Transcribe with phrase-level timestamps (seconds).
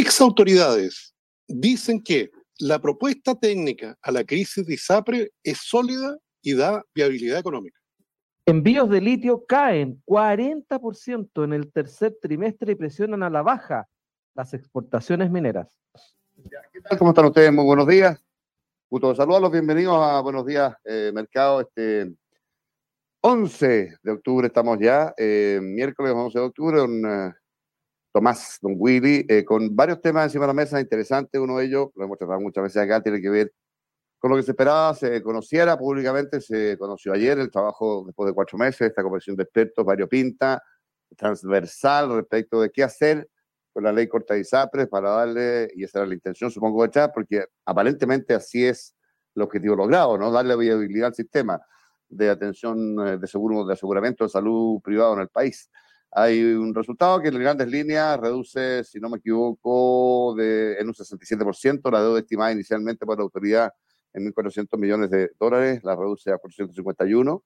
[0.00, 1.12] Ex autoridades
[1.48, 2.30] dicen que
[2.60, 7.80] la propuesta técnica a la crisis de ISAPRE es sólida y da viabilidad económica.
[8.46, 13.88] Envíos de litio caen 40% en el tercer trimestre y presionan a la baja
[14.36, 15.76] las exportaciones mineras.
[16.72, 16.96] ¿Qué tal?
[16.96, 17.52] ¿Cómo están ustedes?
[17.52, 18.24] Muy buenos días.
[18.88, 19.50] Gusto saludarlos.
[19.50, 21.62] Bienvenidos a Buenos Días eh, Mercado.
[21.62, 22.14] Este
[23.22, 27.34] 11 de octubre estamos ya, eh, miércoles 11 de octubre, un
[28.12, 31.40] Tomás, don Willy, eh, con varios temas encima de la mesa interesantes.
[31.40, 33.52] Uno de ellos, lo hemos tratado muchas veces acá, tiene que ver
[34.18, 38.34] con lo que se esperaba, se conociera públicamente, se conoció ayer el trabajo después de
[38.34, 40.62] cuatro meses, esta comisión de expertos variopinta,
[41.16, 43.28] transversal respecto de qué hacer
[43.72, 46.88] con la ley corta de ISAPRES para darle, y esa era la intención, supongo, de
[46.88, 48.96] echar, porque aparentemente así es
[49.36, 50.32] el objetivo logrado, ¿no?
[50.32, 51.60] Darle viabilidad al sistema
[52.08, 55.70] de atención eh, de seguro, de aseguramiento de salud privado en el país.
[56.10, 60.94] Hay un resultado que en grandes líneas reduce, si no me equivoco, de, en un
[60.94, 63.72] 67% la deuda estimada inicialmente por la autoridad
[64.14, 67.44] en 1.400 millones de dólares, la reduce a 451.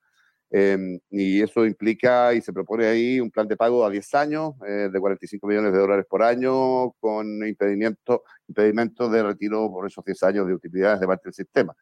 [0.54, 4.14] Eh, em, y eso implica y se propone ahí un plan de pago a 10
[4.14, 9.86] años eh, de 45 millones de dólares por año con impedimento, impedimento de retiro por
[9.86, 11.74] esos 10 años de utilidades de parte del sistema.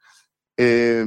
[0.57, 1.05] Eh,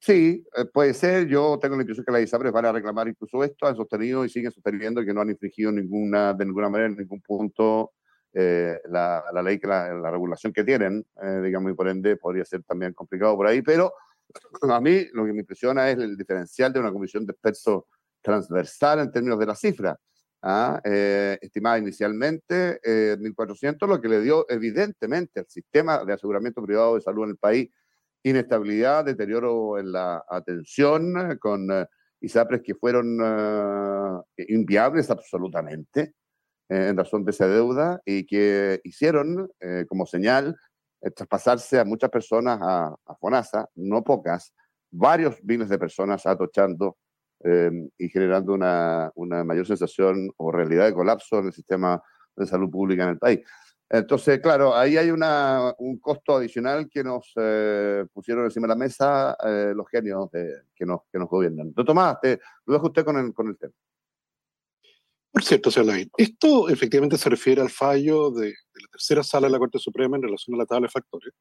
[0.00, 1.26] Sí, eh, puede ser.
[1.26, 3.66] Yo tengo la impresión que las ISAPRES van a reclamar incluso esto.
[3.66, 7.20] Han sostenido y siguen sosteniendo que no han infringido ninguna, de ninguna manera en ningún
[7.20, 7.92] punto
[8.32, 12.44] eh, la, la, ley, la, la, regulación que tienen, eh, digamos, y por ende podría
[12.44, 13.62] ser también complicado por ahí.
[13.62, 13.92] Pero
[14.70, 17.84] a mí lo que me impresiona es el diferencial de una comisión de expertos
[18.22, 19.98] transversal en términos de la cifra.
[20.44, 20.80] ¿ah?
[20.82, 27.24] estimada inicialmente 1.400, lo que le dio evidentemente al sistema de aseguramiento privado de salud
[27.24, 27.70] en el país
[28.22, 31.84] inestabilidad, deterioro en la atención, eh, con uh,
[32.22, 36.14] ISAPRES que fueron uh, inviables absolutamente
[36.68, 40.56] eh, en razón de esa deuda y que hicieron eh, como señal
[41.16, 44.54] traspasarse a muchas personas a, a, FONASA, no pocas,
[44.88, 46.96] varios miles de personas atochando
[47.40, 52.00] em, y generando una, una mayor sensación o realidad de colapso en el sistema
[52.36, 53.40] de salud pública en el país.
[53.94, 58.74] Entonces, claro, ahí hay una, un costo adicional que nos eh, pusieron encima de la
[58.74, 60.30] mesa eh, los genios
[60.74, 61.66] que, nos, que nos gobiernan.
[61.66, 63.74] Doctor Tomás, te, lo dejo usted con el, con el tema.
[65.30, 69.52] Por cierto, señor Lavín, esto efectivamente se refiere al fallo de, la tercera sala de
[69.52, 71.34] la Corte Suprema en relación a la tabla de factores,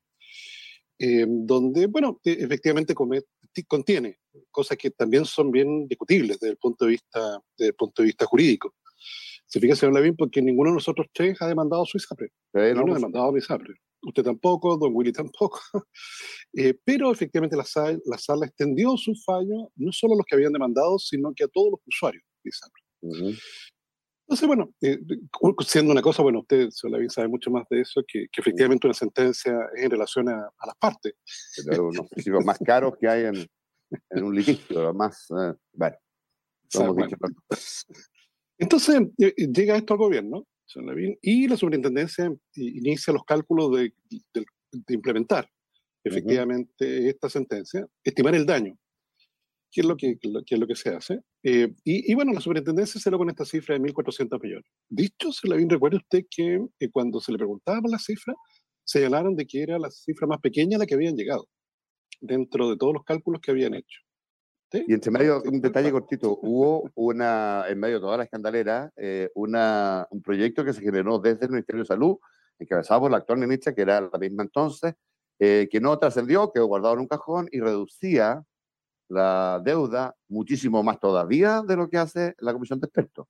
[1.00, 3.22] eh, donde, bueno, efectivamente come,
[3.66, 4.20] contiene
[4.50, 8.08] cosas que también son bien discutibles desde el punto de vista, desde el punto de
[8.08, 8.76] vista jurídico.
[9.52, 12.28] Se fija, señor Lavín, porque ninguno de nosotros tres ha demandado su ISAPRE.
[12.28, 13.74] Sí, no, no ha demandado a ISAPRE.
[14.04, 15.60] Usted tampoco, don Willy tampoco.
[16.54, 20.36] eh, pero efectivamente la sala, la sala, extendió su fallo no solo a los que
[20.36, 22.84] habían demandado, sino que a todos los usuarios de ISAPRE.
[23.02, 23.40] Uh -huh.
[24.22, 24.98] Entonces, bueno, eh,
[25.68, 28.88] siendo una cosa, bueno, usted, señor Lavín, sabe mucho más de eso, que, que efectivamente
[28.88, 31.14] una sentencia es en relación a, a las partes.
[31.66, 33.46] Pero unos principios más caros que hay en,
[34.12, 35.98] en un litigio, más, eh, bueno.
[36.74, 37.10] Bueno.
[38.62, 40.46] Entonces eh, llega esto al gobierno,
[41.22, 45.50] y la superintendencia inicia los cálculos de, de, de implementar
[46.04, 47.10] efectivamente uh -huh.
[47.10, 48.78] esta sentencia, estimar el daño,
[49.72, 51.20] que es lo que, que, es lo que se hace.
[51.44, 54.66] Eh, y, y, bueno, la superintendencia se lo con esta cifra de 1.400 millones.
[54.90, 58.34] Dicho, se le recuerde usted que eh, cuando se le preguntaba la cifra,
[58.84, 61.48] señalaron de que era la cifra más pequeña a la que habían llegado,
[62.20, 64.00] dentro de todos los cálculos que habían hecho.
[64.72, 64.86] ¿Sí?
[64.88, 69.30] Y entre medio, un detalle cortito, hubo una, en medio de toda la escandalera, eh,
[69.36, 72.18] una, un proyecto que se generó desde el Ministerio de Salud,
[72.58, 74.94] encabezado por la actual ministra, que era la misma entonces,
[75.40, 78.44] eh, que no trascendió, quedó guardado en un cajón y reducía
[79.10, 83.28] la deuda muchísimo más todavía de lo que hace la comisión de expertos.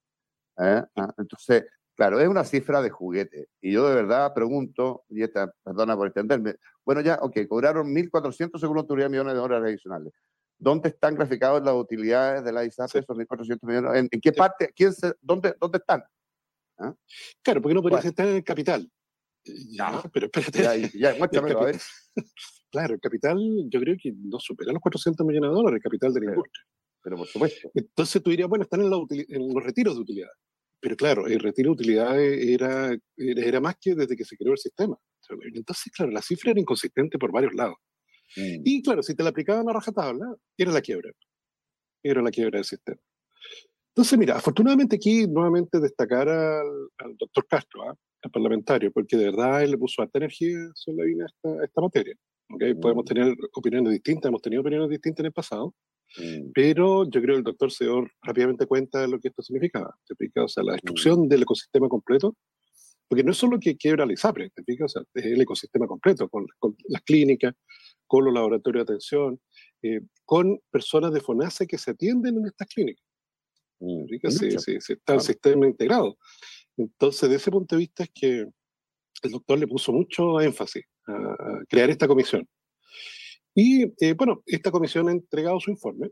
[0.60, 0.84] ¿eh?
[0.96, 1.66] Ah, entonces,
[1.96, 3.50] Claro, es una cifra de juguete.
[3.62, 8.60] Y yo de verdad pregunto, y esta, perdona por extenderme, bueno, ya, ok, cobraron 1.400
[8.60, 10.14] según la autoridad millones de dólares adicionales.
[10.62, 14.08] ¿Dónde están graficados las utilidades de la ISAP, esos 1.400 millones?
[14.12, 14.72] ¿En, qué parte?
[14.76, 16.04] Quién se, dónde, ¿Dónde están?
[16.78, 16.94] ¿Ah?
[17.42, 18.88] Claro, porque no podrías estar en el capital.
[19.44, 20.62] Ya, pero espérate.
[20.62, 21.78] Ya, ya, muéstramelo, a ver.
[22.72, 23.38] Claro, el capital
[23.68, 26.64] yo creo que no supera los 400 millones de dólares, el capital de la industria.
[27.04, 27.70] Pero por supuesto.
[27.74, 30.38] Entonces tú dirías, bueno, están en, los retiros de utilidades.
[30.80, 34.58] Pero claro, el retiro de utilidades era, era, más que desde que se creó el
[34.58, 34.98] sistema.
[35.54, 37.76] Entonces, claro, la cifra era inconsistente por varios lados.
[38.36, 38.62] Mm.
[38.64, 41.12] Y claro, si te la aplicaban a rajatabla, era la quiebra.
[42.04, 43.00] Era la quiebra del sistema.
[43.90, 47.96] Entonces, mira, afortunadamente aquí nuevamente destacar al, doctor Castro, ¿ah?
[48.24, 52.16] al parlamentario, porque de verdad él le puso alta energía sobre la esta, esta materia.
[52.50, 52.74] ¿okay?
[52.74, 53.08] Podemos mm.
[53.08, 55.76] tener opiniones distintas, hemos tenido opiniones distintas en el pasado,
[56.18, 56.52] Mm.
[56.54, 59.96] Pero yo creo que el doctor se dio rápidamente cuenta de lo que esto significaba.
[60.06, 60.44] ¿te explica?
[60.44, 61.28] O sea, la destrucción mm.
[61.28, 62.36] del ecosistema completo,
[63.08, 64.86] porque no es solo que quiebra la ISAPRE, ¿te explica?
[64.86, 66.48] O sea, es el ecosistema completo, con,
[66.88, 67.54] las clínicas,
[68.12, 69.40] con los laboratorios de atención,
[69.82, 73.06] eh, con personas de FONASE que se atienden en estas clínicas.
[73.80, 74.04] Mm.
[74.30, 76.18] Sí, sí, sí, está el sistema integrado.
[76.76, 78.46] Entonces, de ese punto de vista es que
[79.24, 82.46] el doctor le puso mucho énfasis a crear esta comisión.
[83.56, 86.10] Y eh, bueno, esta comisión ha entregado su informe.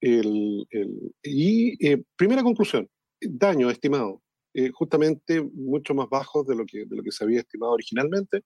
[0.00, 2.88] El, el, y eh, primera conclusión,
[3.20, 4.22] daño estimado,
[4.54, 8.44] eh, justamente mucho más bajo de lo, que, de lo que se había estimado originalmente,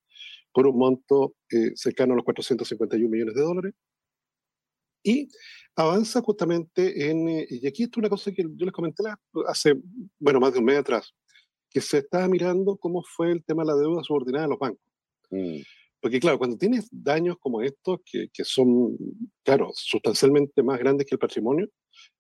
[0.53, 1.35] por un monto
[1.75, 3.75] cercano a los 451 millones de dólares.
[5.03, 5.29] Y
[5.77, 9.03] avanza justamente en, y aquí esto es una cosa que yo les comenté
[9.47, 9.75] hace,
[10.19, 11.13] bueno, más de un mes atrás,
[11.71, 14.83] que se estaba mirando cómo fue el tema de la deuda subordinada a los bancos.
[15.31, 15.59] Mm.
[16.01, 18.97] Porque claro, cuando tienes daños como estos, que, que, son,
[19.43, 21.69] claro, sustancialmente más grandes que el patrimonio,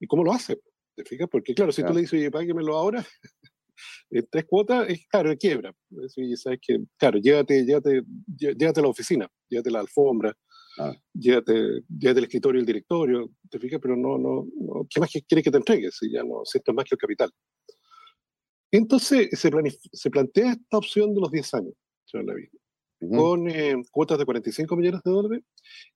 [0.00, 0.58] ¿y cómo lo hace?
[0.96, 1.28] ¿Te fijas?
[1.30, 3.04] Porque claro, si tú le dices, oye, páguemelo ahora,
[4.10, 5.74] en tres cuotas, es claro, quiebra.
[6.16, 10.36] Y sabes que, claro, llévate, llévate, llévate a la oficina, llévate la alfombra,
[10.78, 10.94] ah.
[11.12, 13.80] llévate, llévate, el escritorio el directorio, ¿te fijas?
[13.80, 15.96] Pero no, no, no ¿qué más quiere que te entregues?
[15.98, 17.30] Si ya no, si esto es más que el capital.
[18.70, 19.50] Entonces se,
[19.92, 21.74] se plantea esta opción de los 10 años,
[22.04, 22.50] señor Levy
[23.08, 25.42] con eh, cuotas de 45 millones de dólares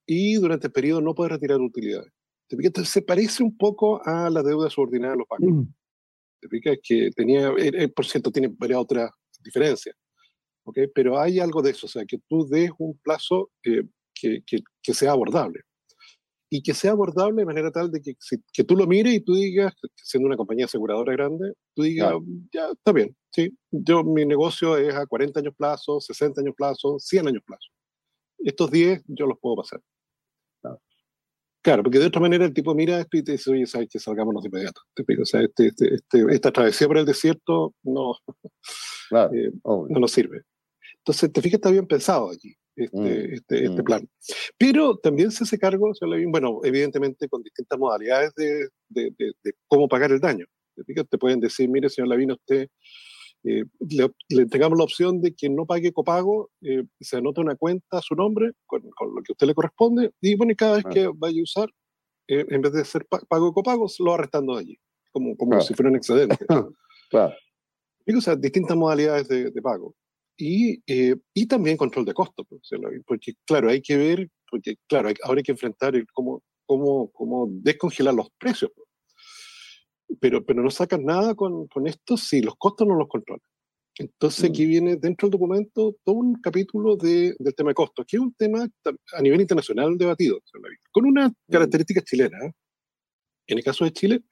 [0.06, 2.12] y durante el periodo no puede retirar utilidades.
[2.50, 5.66] Entonces se parece un poco a la deuda subordinada de los bancos.
[5.66, 5.74] Mm.
[6.40, 7.52] ¿Te Que tenía,
[7.94, 9.10] por cierto, tiene varias otras
[9.42, 9.96] diferencias.
[10.64, 10.86] ¿okay?
[10.94, 13.82] Pero hay algo de eso, o sea, que tú des un plazo eh,
[14.14, 15.62] que, que, que, sea abordable
[16.50, 18.14] y que sea abordable de manera tal de que,
[18.52, 22.14] que tú lo mires y tú digas, siendo una compañía aseguradora grande, tú digas,
[22.52, 26.98] ya está bien, sí, yo mi negocio es a 40 años plazo, 60 años plazo,
[26.98, 27.68] 100 años plazo.
[28.38, 29.80] Estos 10 yo los puedo pasar.
[31.68, 31.82] Claro.
[31.82, 34.42] porque de otra manera el tipo mira esto y te dice, oye, sabes que salgámonos
[34.42, 34.80] de inmediato.
[35.20, 38.14] O sea, este, este, este, esta travesía por el desierto no,
[39.32, 40.42] eh, no nos sirve.
[40.98, 43.84] Entonces, te fijas, está bien pensado allí este, mm, este, este, mm.
[43.84, 44.08] plan.
[44.56, 45.92] Pero también se hace cargo,
[46.28, 50.46] bueno, evidentemente con distintas modalidades de, de, de, cómo pagar el daño.
[51.10, 52.68] Te pueden decir, mire, señor Lavino, usted
[53.44, 57.56] eh, le, le, entregamos la opción de que no pague copago, eh, se anota una
[57.56, 60.56] cuenta a su nombre con, con, lo que a usted le corresponde, y bueno, y
[60.56, 61.68] cada vez que vaya a usar,
[62.28, 64.78] eh, en vez de ser pago copago, lo va restando de allí,
[65.12, 66.36] como, como si fuera un excedente.
[67.10, 67.34] claro.
[68.06, 69.94] o sea, distintas modalidades de, de pago
[70.38, 72.62] y, eh, y también control de costos, pues,
[73.06, 77.48] porque claro, hay que ver, porque claro, ahora hay que enfrentar el cómo, cómo, cómo
[77.50, 78.70] descongelar los precios.
[78.74, 78.87] Pues.
[80.20, 83.42] Pero, pero no sacan nada con, con esto si los costos no los controlan.
[83.98, 84.68] Entonces aquí mm.
[84.68, 88.32] viene dentro del documento todo un capítulo de, del tema de costos, que es un
[88.34, 88.66] tema
[89.12, 90.40] a nivel internacional debatido,
[90.92, 91.34] con una mm.
[91.50, 92.38] característica chilena.
[92.46, 92.52] ¿eh?
[93.48, 94.22] En el caso de Chile,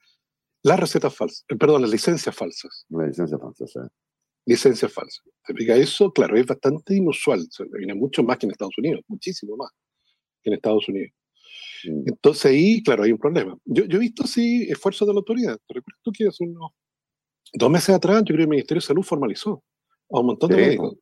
[0.63, 2.87] las recetas falsas, eh, perdón, las licencias falsas.
[2.89, 3.89] Las licencias falsas, ¿eh?
[4.47, 5.23] licencia falsa.
[5.25, 6.13] ¿Te explica eso?
[6.13, 7.47] Claro, es bastante inusual.
[7.73, 9.71] Viene mucho más que en Estados Unidos, muchísimo más
[10.43, 11.13] que en Estados Unidos.
[11.85, 12.05] Mm.
[12.07, 13.57] Entonces ahí, claro, hay un problema.
[13.65, 15.59] Yo, yo he visto, sí, esfuerzos de la autoridad.
[15.69, 16.73] Recuerdo que hace unos
[17.53, 19.63] dos meses atrás, yo creo que el Ministerio de Salud formalizó
[20.11, 20.97] a un montón de médicos.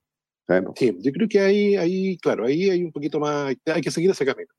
[0.77, 4.11] Sí, yo creo que ahí, ahí, claro, ahí hay un poquito más, hay que seguir
[4.11, 4.53] ese camino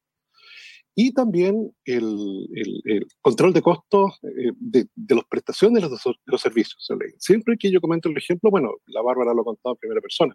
[0.96, 2.48] y también el,
[2.86, 6.88] el, control de costos eh, de, de las prestaciones de los, de los, servicios.
[7.20, 10.34] Siempre que yo comento el ejemplo, bueno, la Bárbara lo ha contado en primera persona.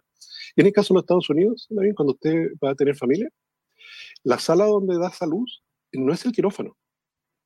[0.55, 3.27] Y en el caso de los Estados Unidos, cuando usted va a tener familia,
[4.23, 5.47] la sala donde da salud
[5.93, 6.77] no es el quirófano.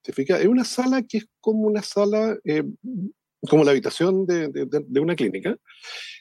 [0.04, 0.40] ¿Se fija?
[0.40, 2.64] Es una sala que es como una sala, eh,
[3.50, 5.58] como la habitación de, de, una clínica,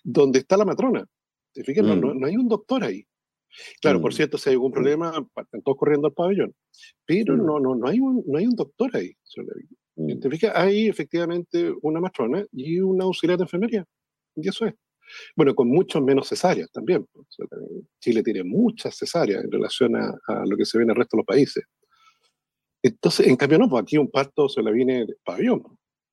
[0.02, 1.04] donde está la matrona.
[1.52, 1.82] ¿Se fija?
[1.82, 2.18] no, mm.
[2.18, 3.06] no hay un doctor ahí.
[3.80, 4.16] Claro, por mm.
[4.16, 4.74] cierto, si hay algún mm.
[4.74, 6.54] problema, están todos corriendo al pabellón.
[7.04, 9.16] Pero no, no, no, hay un, no hay un doctor ahí.
[9.96, 10.12] Mm.
[10.54, 13.84] Hay efectivamente una matrona y una auxiliar de enfermería.
[14.36, 14.74] Y eso es.
[15.36, 17.06] Bueno, con mucho menos cesáreas también.
[17.12, 17.26] Pues,
[18.00, 21.20] Chile tiene muchas cesáreas en relación a, lo que se ve en el resto de
[21.20, 21.64] los países.
[22.82, 25.62] Entonces, en cambio, no, pues aquí un parto se le viene pabellón.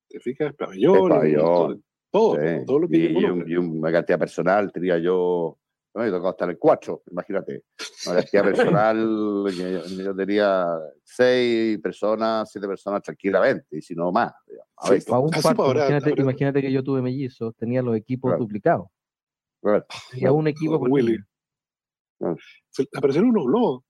[0.08, 0.53] ¿Te fijas?
[0.55, 1.10] Pabellón.
[1.10, 1.84] pabellón.
[2.12, 3.17] Todo, todo, lo que y,
[3.48, 5.58] y, una cantidad personal, tenía yo
[5.93, 6.07] ¿no?
[6.07, 7.63] Y tocó estar el cuatro, imagínate.
[8.07, 8.98] Una cantidad personal,
[9.57, 10.65] yo, yo, tenía
[11.03, 14.33] seis personas, siete personas tranquilamente, y si no más.
[16.17, 18.88] imagínate, que yo tuve mellizos, tenía los equipos duplicados.
[19.62, 19.86] Claro.
[20.12, 21.19] Tenía un equipo con Willy.
[22.95, 23.83] Aparecieron unos globos.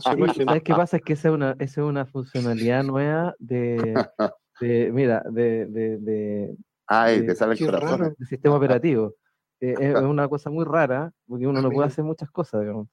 [0.00, 0.96] ¿Sabes qué pasa?
[0.96, 3.76] Es que esa es una, esa es una funcionalidad nueva de,
[4.60, 6.56] de mira, de, de, de,
[6.86, 8.14] Ay, te sale el corazón.
[8.18, 9.14] De sistema operativo.
[9.60, 12.88] Eh, es una cosa muy rara, porque uno no puede hacer muchas cosas, digamos,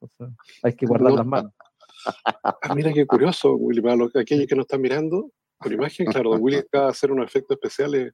[0.61, 1.51] hay que guardar las manos.
[2.75, 6.41] Mira qué curioso, Willy, para los, aquellos que nos están mirando, por imagen, claro, don
[6.41, 8.13] Willy acaba de hacer unos efectos especiales.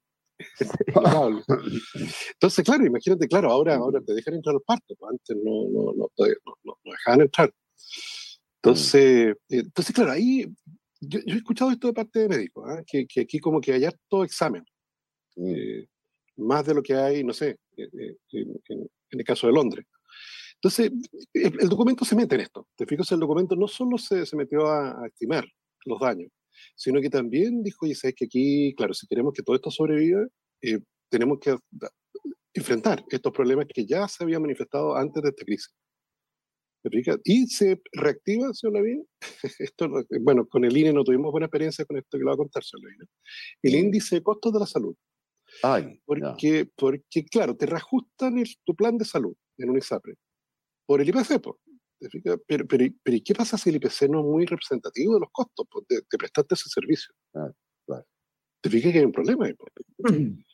[2.33, 5.93] Entonces, claro, imagínate, claro, ahora, ahora te dejan entrar al parto, pues, antes no, no,
[5.93, 6.07] no,
[6.63, 7.51] no, dejaban entrar.
[8.61, 10.45] Entonces, eh, entonces claro, ahí
[11.01, 12.83] yo, he escuchado esto de parte de médicos, ¿ah?
[12.85, 14.63] que, que, aquí como que hay harto examen.
[15.35, 15.47] Mm.
[15.47, 15.87] Eh,
[16.39, 18.15] más de lo que hay, no sé, eh, eh,
[18.69, 19.85] en, el caso de Londres.
[20.55, 20.91] Entonces,
[21.33, 22.67] el, documento se mete en esto.
[22.75, 25.45] Te fijas, el documento no solo se, se metió a, estimar
[25.85, 26.31] los daños,
[26.75, 30.25] sino que también dijo, y sabes que aquí, claro, si queremos que todo esto sobreviva,
[30.61, 30.79] eh,
[31.09, 31.55] tenemos que
[32.53, 35.73] enfrentar estos problemas que ya se habían manifestado antes de esta crisis.
[37.23, 39.05] Y se reactiva, señor Lavín.
[39.59, 39.89] Esto,
[40.21, 42.63] bueno, con el INE no tuvimos buena experiencia con esto que lo va a contar,
[42.63, 43.09] señor Lavín.
[43.63, 44.95] El índice de costos de la salud.
[45.63, 50.15] Ay, porque, porque, claro, te reajustan el, tu plan de salud en un ISAPRE
[50.85, 51.41] por el IPC.
[52.47, 52.65] pero, pero,
[53.03, 56.55] pero, qué pasa si el IPC no es muy representativo de los costos de, prestarte
[56.55, 57.13] ese servicio?
[57.35, 57.51] Ah,
[58.61, 59.47] ¿Te fijas que hay un problema?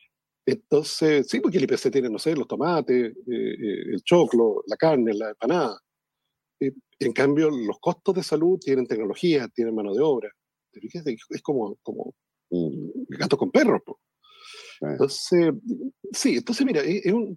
[0.46, 4.78] Entonces, sí, porque el IPC tiene, no sé, los tomates, eh, eh, el choclo, la
[4.78, 5.80] carne, la empanada.
[6.60, 10.30] Eh, en cambio, los costos de salud tienen tecnología, tienen mano de obra.
[10.72, 11.04] ¿Te fijas?
[11.08, 12.14] Es como, como
[12.52, 12.90] mm.
[13.10, 13.82] gato con perros.
[14.82, 15.54] Entonces,
[16.12, 16.82] sí, entonces mira,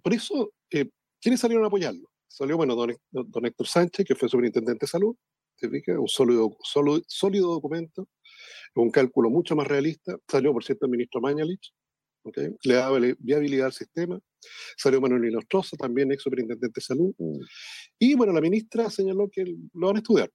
[0.03, 0.89] por eso, eh,
[1.21, 2.09] ¿quiénes salieron a apoyarlo?
[2.27, 5.15] Salió, bueno, don, Héctor Sánchez, que fue superintendente de salud,
[5.57, 5.97] ¿te fijas?
[5.97, 8.07] Un sólido, sólido, sólido documento,
[8.75, 10.15] un cálculo mucho más realista.
[10.27, 11.73] Salió, por cierto, el ministro Mañalich,
[12.23, 12.49] ¿okay?
[12.63, 14.19] le daba viabilidad al sistema.
[14.77, 17.13] Salió Manuel Inostroza, también ex superintendente de salud.
[17.17, 17.39] Mm.
[17.99, 19.43] Y bueno, la ministra señaló que
[19.73, 20.31] lo van a estudiar.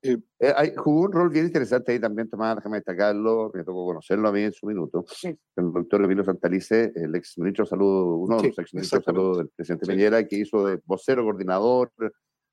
[0.00, 3.84] Eh, eh, hay, jugó un rol bien interesante ahí también, Tomás, déjame destacarlo, me tocó
[3.84, 8.24] conocerlo a mí en su minuto, el doctor Emilio Santalice, el ex ministro de Salud,
[8.24, 11.90] uno de los ex ministros de Salud del presidente Peñera, que hizo de vocero coordinador,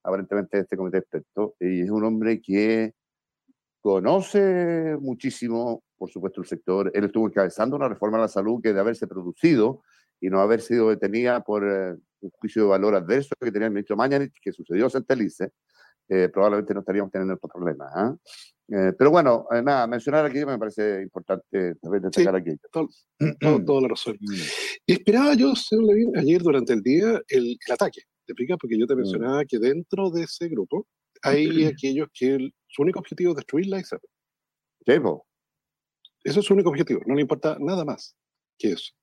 [0.01, 2.93] aparentemente, de este comité experto, y es un hombre que
[3.79, 6.91] conoce muchísimo, por supuesto, el sector.
[6.95, 9.83] Él estuvo encabezando una reforma a la salud que de haberse producido
[10.19, 13.73] y no haber sido detenida por eh, un juicio de valor adverso que tenía el
[13.73, 15.51] ministro Mañanich, que sucedió a Santalice,
[16.07, 17.91] eh, probablemente no estaríamos teniendo estos problemas.
[17.95, 18.15] ¿ah?
[18.67, 22.51] Eh, pero bueno, eh, nada, mencionar aquí me parece importante destacar aquí.
[23.65, 24.17] Todo, la razón.
[24.19, 24.33] Mm.
[24.85, 28.01] Y esperaba yo, señor Levin, ayer durante el día el, ataque.
[28.25, 28.57] ¿Te explicas?
[28.59, 28.97] Porque yo te mm.
[28.97, 30.87] mencionaba que dentro de ese grupo
[31.21, 34.01] hay aquellos que su único objetivo es destruir la ISAP.
[36.23, 38.15] Eso es su único objetivo, no le importa nada más
[38.57, 38.93] que eso.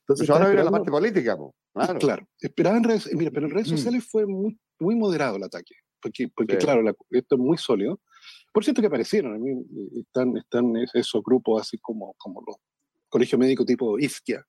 [0.00, 1.36] Entonces, ahora viene la parte política,
[1.72, 1.98] Claro.
[1.98, 2.28] claro.
[2.40, 3.76] Esperaba en redes, mira, pero en redes mm.
[3.76, 5.74] sociales fue muy, muy moderado el ataque
[6.34, 8.00] porque, claro, esto es muy sólido.
[8.52, 12.56] Por cierto que aparecieron, a mí eh, están, están esos grupos así como, como los
[13.08, 14.44] colegios médicos tipo Isquia,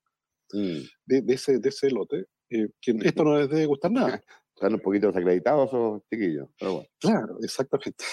[0.53, 0.79] mm.
[1.05, 4.23] de, ese, de ese lote, eh, que esto no les debe gustar nada.
[4.55, 6.89] Están un poquito desacreditados esos chiquillos, pero bueno.
[6.99, 8.03] Claro, exactamente.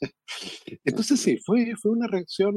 [0.84, 2.54] Entonces sí, fue, fue una reacción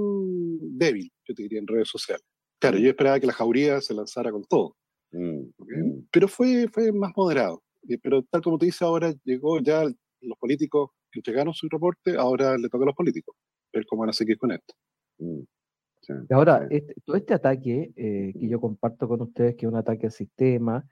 [0.78, 2.25] débil, yo te diría, en redes sociales.
[2.60, 4.75] Claro, yo esperaba que la jauría se lanzara con todo,
[5.12, 6.08] mm, mm.
[6.12, 7.62] pero fue, fue más moderado.
[8.02, 9.84] Pero tal como te dice ahora, llegó ya
[10.25, 13.36] los políticos entregaron su reporte, ahora le toca a los políticos
[13.74, 14.74] ver cómo van a seguir con esto.
[15.20, 15.41] Mm,
[16.32, 20.08] ahora, este, todo este ataque eh, que yo comparto con ustedes, que es un ataque
[20.08, 20.86] al sistema,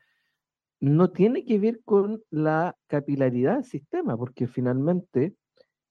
[0.79, 5.35] no tiene que ver con la capilaridad del sistema, porque finalmente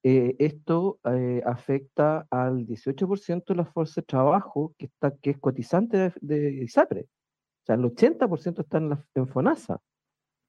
[0.02, 5.38] eh, esto eh, afecta al 18% de la fuerza de trabajo que, está, que es
[5.38, 7.02] cotizante de, ISAPRE.
[7.02, 9.80] O sea, el 80% está en, la, en FONASA.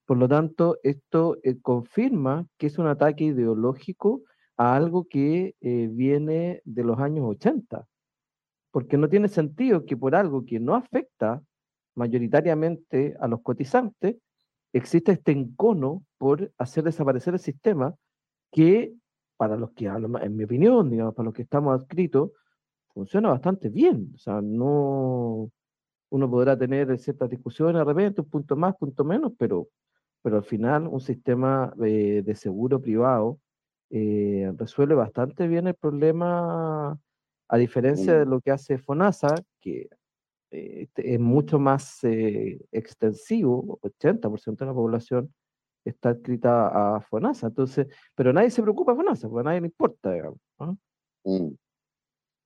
[0.05, 4.23] Por lo tanto, esto eh, confirma que es un ataque ideológico
[4.57, 7.87] a algo que eh, viene de los años 80,
[8.71, 11.41] porque no tiene sentido que por algo que no afecta
[11.95, 14.17] mayoritariamente a los cotizantes,
[14.73, 17.95] exista este encono por hacer desaparecer el sistema
[18.51, 18.93] que,
[19.37, 22.31] para los que, en mi opinión, digamos, para los que estamos adscritos,
[22.93, 24.11] funciona bastante bien.
[24.15, 25.51] O sea, no,
[26.09, 29.67] uno podrá tener ciertas discusiones de repente, un punto más, punto menos, pero,
[30.23, 33.39] pero al final un sistema de, seguro privado
[33.91, 36.97] eh, resuelve bastante bien el problema,
[37.47, 39.89] a diferencia de lo que hace FONASA, que
[40.49, 45.33] eh, es mucho más eh, extensivo, 80% de la población
[45.85, 49.67] está escrita a FONASA, entonces, pero nadie se preocupa de FONASA, porque a nadie le
[49.67, 50.39] importa, digamos.
[51.25, 51.49] Mm.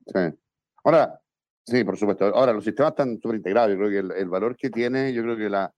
[0.08, 0.40] Sí.
[0.84, 1.22] Ahora,
[1.64, 2.26] sí, por supuesto.
[2.26, 3.72] Ahora, los sistemas están súper integrados.
[3.72, 5.72] Yo creo que el, valor que tiene, yo creo que, la,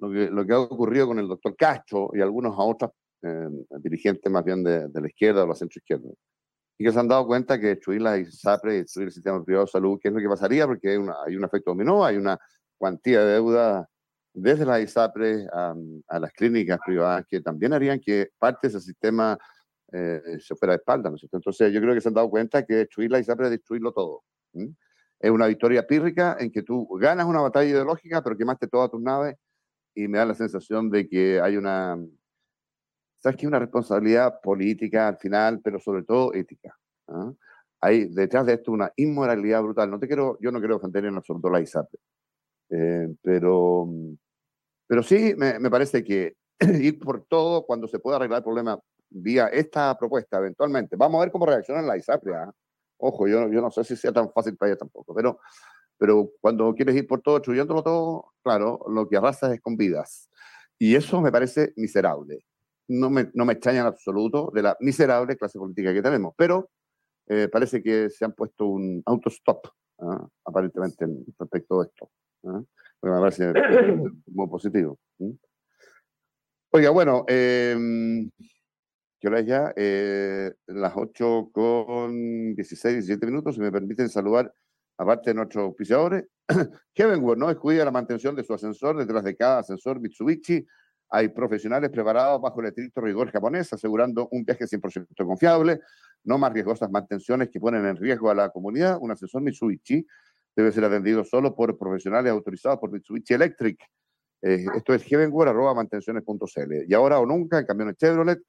[0.00, 2.90] lo que lo que ha ocurrido con el doctor Castro y algunos a otros
[3.22, 3.48] eh,
[3.80, 6.08] dirigentes más bien de, la izquierda o la centro izquierda,
[6.78, 9.66] y que se han dado cuenta que destruir la ISAPRE y destruir el sistema privado
[9.66, 10.66] de salud, ¿qué es lo que pasaría?
[10.66, 12.38] Porque hay, una, hay un efecto dominó, hay una
[12.78, 13.86] cuantía de deuda
[14.32, 15.74] desde la ISAPRE a,
[16.08, 19.36] a, las clínicas privadas que también harían que parte de ese sistema
[19.92, 21.10] eh, se fuera de espalda.
[21.10, 23.92] ¿no Entonces yo creo que se han dado cuenta que destruir la ISAPRE es destruirlo
[23.92, 24.22] todo.
[25.18, 29.02] Es una victoria pírrica en que tú ganas una batalla ideológica, pero quemaste todas tus
[29.02, 29.36] naves
[29.94, 31.98] y me da la sensación de que hay una,
[33.18, 33.46] ¿sabes qué?
[33.46, 36.76] Una responsabilidad política al final, pero sobre todo ética.
[37.08, 37.32] ¿ah?
[37.80, 39.90] Hay detrás de esto una inmoralidad brutal.
[39.90, 41.98] No te quiero, yo no quiero defender en absoluto la ISAPRE,
[42.70, 43.88] eh, pero,
[44.86, 46.34] pero sí me, me, parece que
[46.80, 48.78] ir por todo cuando se pueda arreglar el problema
[49.10, 50.96] vía esta propuesta eventualmente.
[50.96, 52.34] Vamos a ver cómo reacciona la ISAPRE.
[52.34, 52.52] ¿ah?
[52.98, 55.40] Ojo, yo, yo no sé si sea tan fácil para ella tampoco, pero,
[56.00, 60.28] pero cuando quieres ir por todo, destruyéndolo todo, claro, lo que arrasas es con vidas.
[60.80, 62.44] Y eso me parece miserable
[62.90, 66.70] no me, no me extraña en absoluto de la miserable clase política que tenemos, pero
[67.28, 69.64] eh, parece que se han puesto un autostop,
[70.00, 70.26] ¿ah?
[70.44, 71.06] aparentemente,
[71.38, 72.10] respecto a esto.
[72.46, 72.62] ¿ah?
[73.02, 73.52] me parece
[74.26, 74.98] muy positivo.
[76.72, 77.76] Oiga, bueno, eh,
[79.20, 79.72] ¿qué hora es ya?
[79.76, 84.52] Eh, las 8 con 16, 17 minutos, si me permiten saludar,
[85.00, 86.24] aparte de nuestros auspiciadores,
[86.94, 87.58] Kevin ¿no?
[87.58, 90.66] Cuida la mantención de su ascensor detrás de cada ascensor Mitsubishi
[91.08, 95.80] hay profesionales preparados bajo el estricto rigor japonés, asegurando un viaje 100% confiable,
[96.24, 98.98] no más riesgosas mantenciones que ponen en riesgo a la comunidad.
[99.00, 100.06] Un asesor Mitsubishi
[100.54, 103.80] debe ser atendido solo por profesionales autorizados por Mitsubishi Electric.
[104.42, 106.84] Eh, esto es mantenciones.cl.
[106.86, 108.40] Y ahora o nunca, en camiones Chevrolet,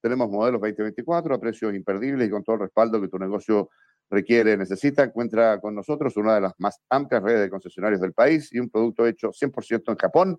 [0.00, 3.70] tenemos modelos 2024 a precios imperdibles y con todo el respaldo que tu negocio
[4.10, 5.04] requiere, necesita.
[5.04, 8.70] Encuentra con nosotros una de las más amplias redes de concesionarios del país y un
[8.70, 10.38] producto hecho 100% en Japón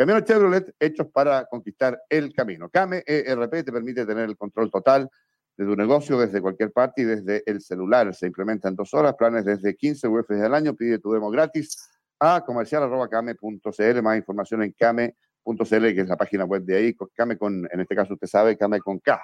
[0.00, 2.70] Camiones Chevrolet hechos para conquistar el camino.
[2.70, 5.10] Came ERP te permite tener el control total
[5.58, 8.14] de tu negocio desde cualquier parte y desde el celular.
[8.14, 10.74] Se implementa en dos horas, planes desde 15 UF al año.
[10.74, 14.02] Pide tu demo gratis a comercial.came.cl.
[14.02, 16.96] Más información en came.cl, que es la página web de ahí.
[17.14, 19.22] Came con, en este caso usted sabe, Came con K.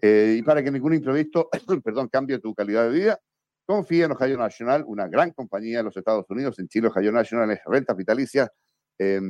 [0.00, 1.48] Eh, y para que ningún imprevisto,
[1.84, 3.20] perdón, cambie tu calidad de vida,
[3.66, 6.58] confía en Ohio National, una gran compañía de los Estados Unidos.
[6.58, 8.50] En Chile, Ohio National es renta vitalicia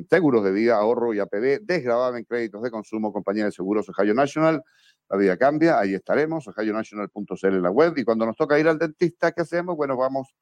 [0.09, 4.15] seguros de vida, ahorro y APB, desgrabado en créditos de consumo, compañía de seguros Ohio
[4.15, 4.63] National.
[5.11, 7.93] La vida cambia, ahí estaremos, ohionational.cl en la web.
[7.97, 9.77] Y cuando nos toca ir al dentista, ¿qué hacemos?
[9.77, 10.35] Bueno, vamos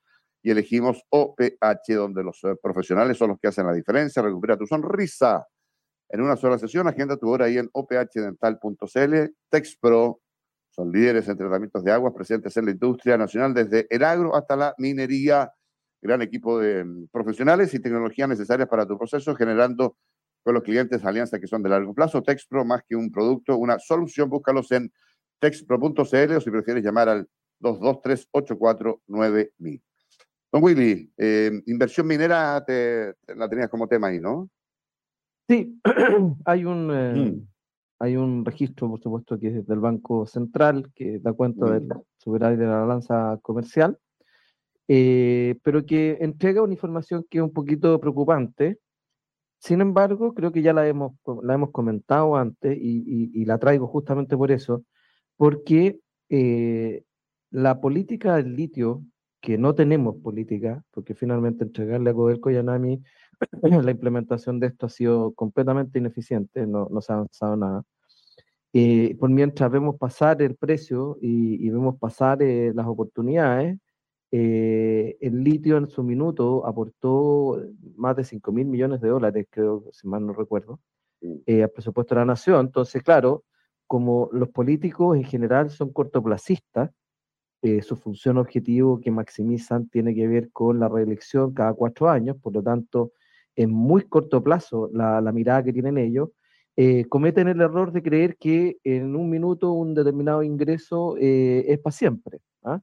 [0.42, 4.22] y elegimos OPH, donde los eh, profesionales son los que hacen la diferencia.
[4.22, 5.44] Recupera tu sonrisa
[6.08, 6.88] en una sola sesión.
[6.88, 9.14] Agenda tu hora ahí en ophdental.cl.
[9.50, 10.20] TexPro
[10.70, 14.56] son líderes en tratamientos de aguas presentes en la industria nacional, desde el agro hasta
[14.56, 15.50] la minería
[16.06, 19.96] gran equipo de mm, profesionales y tecnologías necesarias para tu proceso, generando
[20.42, 22.22] con los clientes alianzas que son de largo plazo.
[22.22, 24.92] Texpro, más que un producto, una solución, búscalos en
[25.40, 27.28] texpro.cl o si prefieres llamar al
[27.60, 29.82] 223-849-1000.
[30.52, 34.48] Don Willy, eh, inversión minera te, la tenías como tema ahí, ¿no?
[35.48, 35.80] Sí,
[36.44, 37.48] hay un, eh, mm.
[38.00, 41.70] hay un registro, por supuesto, que es del Banco Central, que da cuenta mm.
[41.70, 43.98] del superávit de la balanza comercial.
[44.88, 48.78] Eh, pero que entrega una información que es un poquito preocupante.
[49.58, 54.36] Sin embargo, creo que ya la hemos, la hemos comentado antes y, la traigo justamente
[54.36, 54.84] por eso,
[55.36, 57.04] porque eh,
[57.50, 59.02] la política del litio,
[59.40, 63.02] que no tenemos política, porque finalmente entregarle a Codelco y a Nami
[63.62, 67.82] la implementación de esto ha sido completamente ineficiente, no, no se ha avanzado nada.
[68.72, 73.78] Eh, por mientras vemos pasar el precio y, vemos pasar las oportunidades,
[74.32, 77.62] eh, el litio en su minuto aportó
[77.96, 80.80] más de 5 mil millones de dólares, creo, si mal no recuerdo,
[81.46, 82.66] eh, al presupuesto de la nación.
[82.66, 83.44] Entonces, claro,
[83.86, 86.90] como los políticos en general son cortoplacistas,
[87.62, 92.36] eh, su función objetivo que maximizan tiene que ver con la reelección cada cuatro años,
[92.40, 93.12] por lo tanto,
[93.56, 96.30] en muy corto plazo la, mirada que tienen ellos,
[97.08, 102.40] cometen el error de creer que en un minuto un determinado ingreso es para siempre.
[102.62, 102.80] ¿ah?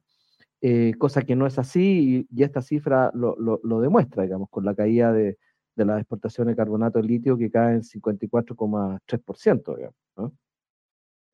[0.66, 4.74] eh, cosa que no es así y, esta cifra lo, lo, demuestra, digamos, con la
[4.74, 5.36] caída de,
[5.76, 10.32] de las exportaciones de carbonato de litio que cae en 54,3%, digamos,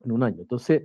[0.01, 0.41] en un año.
[0.41, 0.83] Entonces,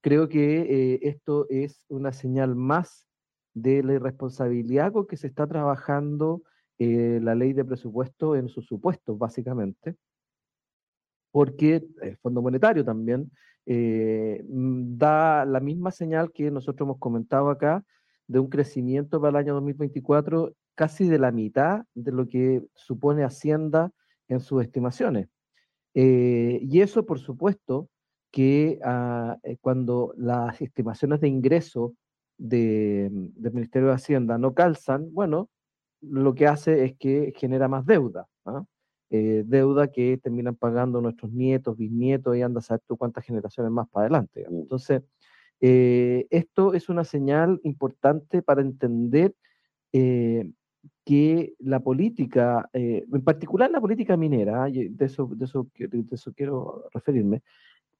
[0.00, 3.08] creo que eh, esto es una señal más
[3.52, 6.42] de la irresponsabilidad con que se está trabajando
[6.78, 9.96] eh, la ley de presupuesto en sus supuestos, básicamente,
[11.32, 13.30] porque el Fondo Monetario también
[13.66, 17.84] eh, mm, da la misma señal que nosotros hemos comentado acá
[18.28, 23.24] de un crecimiento para el año 2024 casi de la mitad de lo que supone
[23.24, 23.90] Hacienda
[24.28, 25.28] en sus estimaciones.
[25.94, 27.88] Eh, y eso, por supuesto,
[28.30, 31.94] que ah, cuando las estimaciones de ingreso
[32.36, 35.50] de, del Ministerio de Hacienda no calzan, bueno,
[36.00, 38.26] lo que hace es que genera más deuda.
[38.44, 38.64] ¿ah?
[39.10, 43.72] Eh, deuda que terminan pagando nuestros nietos, bisnietos y anda a saber tú cuántas generaciones
[43.72, 44.46] más para adelante.
[44.48, 44.60] Mm.
[44.60, 45.02] Entonces,
[45.60, 49.34] eh, esto es una señal importante para entender
[49.92, 50.52] eh,
[51.04, 56.84] que la política, en particular la política minera, de eso, de eso, de eso quiero
[56.92, 57.42] referirme,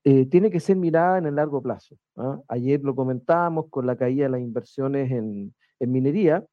[0.03, 1.97] tiene que ser mirada en el largo plazo.
[2.17, 2.39] ¿ah?
[2.49, 6.45] Ayer lo comentábamos con la caída de las inversiones en, en minería,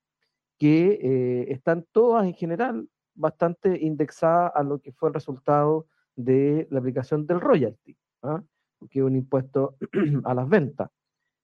[0.58, 6.68] que eh, están todas en general bastante indexadas a lo que fue el resultado de
[6.72, 8.44] la aplicación del royalty, ¿ah?
[8.90, 9.76] que es un impuesto
[10.24, 10.90] a las ventas.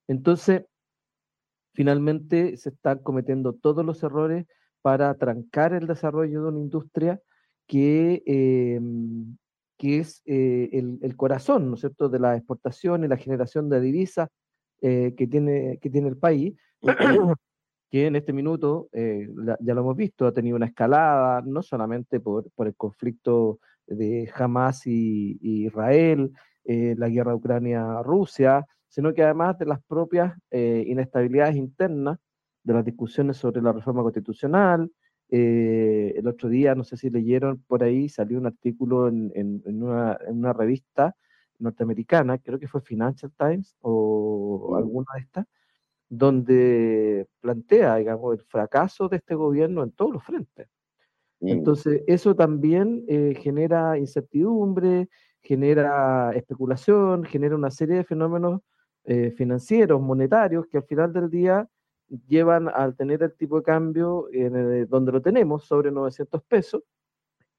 [0.08, 0.64] Entonces,
[1.74, 4.46] finalmente se están cometiendo todos los errores
[4.82, 7.20] para trancar el desarrollo de una industria
[7.66, 9.36] que, em,
[9.78, 13.68] que es eh, el, el, corazón, ¿no es cierto?, de la exportación y la generación
[13.68, 14.28] de divisas
[14.80, 16.54] eh, que, tiene, que tiene el país,
[17.92, 19.28] que en este minuto, eh,
[19.60, 24.32] ya lo hemos visto, ha tenido una escalada, no solamente por, por el conflicto de
[24.34, 26.32] Hamas y, Israel,
[26.64, 32.18] eh, la guerra Ucrania-Rusia, sino que además de las propias eh, inestabilidades internas,
[32.62, 34.90] de las discusiones sobre la reforma constitucional.
[35.28, 40.16] el otro día, no sé si leyeron por ahí, salió un artículo en, en, una,
[40.26, 41.14] en una, revista
[41.58, 44.76] norteamericana, creo que fue Financial Times o mm.
[44.76, 45.46] alguna de estas,
[46.14, 50.68] donde plantea, digamos, el fracaso de este gobierno en todos los frentes.
[51.40, 55.08] Entonces, eso también eh, genera incertidumbre,
[55.40, 58.60] genera especulación, genera una serie de fenómenos
[59.04, 61.66] eh, financieros, monetarios, que al final del día
[62.28, 66.82] llevan al tener el tipo de cambio en donde lo tenemos, sobre 900 pesos,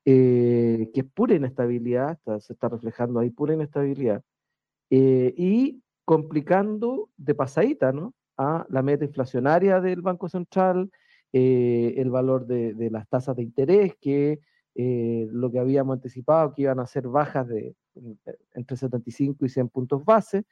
[0.05, 4.23] eh, que es pura inestabilidad, se está reflejando ahí pura inestabilidad,
[4.91, 8.13] y complicando de pasadita, ¿no?
[8.37, 10.89] A la meta inflacionaria del Banco Central,
[11.31, 14.39] eh, el valor de, las tasas de interés, que
[14.75, 19.49] eh, lo que habíamos anticipado, que iban a ser bajas de eh, entre 75 y
[19.49, 20.43] 100 puntos base.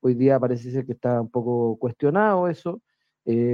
[0.00, 2.80] Hoy día parece ser que está un poco cuestionado eso,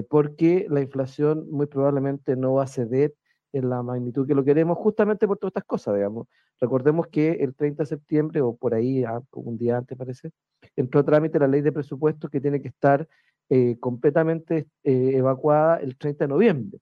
[0.08, 3.14] porque la inflación muy probablemente no va a ceder
[3.54, 6.26] en la magnitud que lo queremos, justamente por todas estas cosas, digamos.
[6.60, 10.32] Recordemos que el 30 de septiembre, o por ahí, ah, un día antes parece,
[10.74, 13.06] entró a trámite la ley de presupuestos que tiene que estar
[13.48, 16.80] eh, completamente eh, evacuada el 30 de noviembre.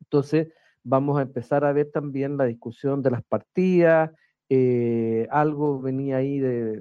[0.00, 0.48] Entonces,
[0.84, 4.12] vamos a empezar a ver también la discusión de las partidas.
[4.48, 6.74] Eh, algo venía ahí de,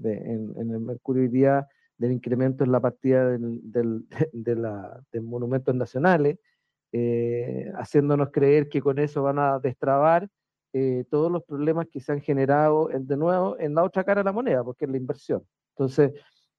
[0.00, 1.66] en, el Mercurio hoy día
[1.98, 6.38] del incremento en la partida del, del, de, la, de monumentos nacionales,
[7.78, 10.28] haciéndonos creer que con eso van a destrabar
[11.10, 14.32] todos los problemas que se han generado de nuevo en la otra cara de la
[14.32, 15.42] moneda, porque es la inversión.
[15.76, 16.12] Entonces,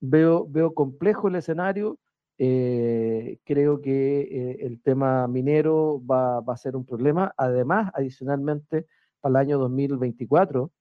[0.04, 1.98] veo, veo complejo el escenario.
[2.38, 7.34] Eh, creo que eh, el tema minero va, va, a ser un problema.
[7.38, 8.88] Además, adicionalmente,
[9.22, 10.72] para el año 2024,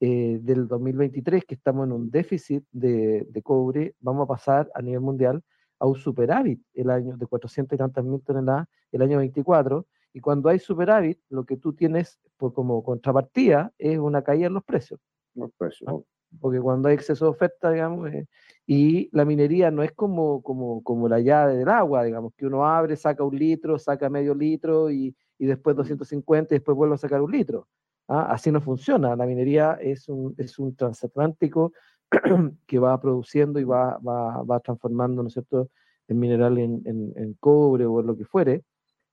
[0.00, 4.82] eh, del 2023, que estamos en un déficit de, de, cobre, vamos a pasar a
[4.82, 5.42] nivel mundial
[5.80, 9.86] a un superávit el año de 400 y tantas mil toneladas el año 24.
[10.12, 14.54] Y cuando hay superávit, lo que tú tienes por, como contrapartida es una caída en
[14.54, 15.00] los precios.
[15.34, 15.90] Los precios.
[15.92, 15.98] ¿Ah?
[16.38, 18.26] porque cuando hay exceso de oferta, digamos, eh,
[18.66, 22.64] y la minería no es como, como, como la llave del agua, digamos, que uno
[22.64, 26.98] abre, saca un litro, saca medio litro y, y después 250 y después vuelve a
[26.98, 27.68] sacar un litro.
[28.08, 28.28] ¿ah?
[28.30, 31.72] Así no funciona, la minería es un, es un transatlántico
[32.66, 35.70] que va produciendo y va, va, va transformando, ¿no es cierto?,
[36.08, 38.64] el mineral en, en, en cobre o en lo que fuere.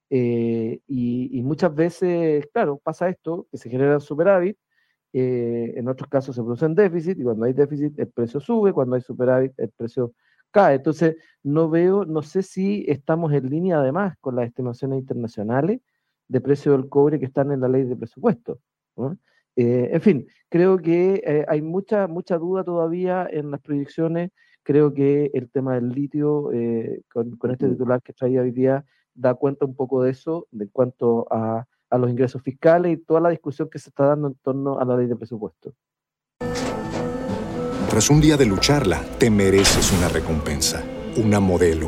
[0.09, 4.57] Eh, y, y, muchas veces, claro, pasa esto, que se genera superávit,
[5.13, 8.95] eh, en otros casos se producen déficit y cuando hay déficit el precio sube, cuando
[8.95, 10.13] hay superávit el precio
[10.51, 10.75] cae.
[10.75, 15.81] Entonces, no veo, no sé si estamos en línea además con las estimaciones internacionales
[16.27, 18.59] de precio del cobre que están en la ley de presupuesto.
[19.57, 24.31] Eh, en fin, creo que eh, hay mucha, mucha duda todavía en las proyecciones.
[24.61, 29.33] creo que el tema del litio, eh, con, este titular que traía hoy día, da
[29.33, 33.29] cuenta un poco de eso, de cuanto a, a los ingresos fiscales y toda la
[33.29, 35.73] discusión que se está dando en torno a la ley de presupuesto.
[37.89, 40.83] Tras un día de lucharla, te mereces una recompensa,
[41.15, 41.87] una modelo,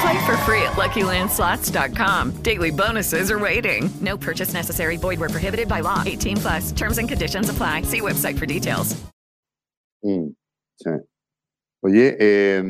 [0.00, 2.42] Play for free at LuckyLandSlots.com.
[2.42, 3.90] Daily bonuses are waiting.
[4.00, 4.96] No purchase necessary.
[4.96, 6.02] Void were prohibited by law.
[6.06, 6.72] 18 plus.
[6.72, 7.82] Terms and conditions apply.
[7.82, 8.94] See website for details.
[10.04, 10.34] Mm,
[10.76, 10.90] sí.
[11.80, 12.62] Oye, eh,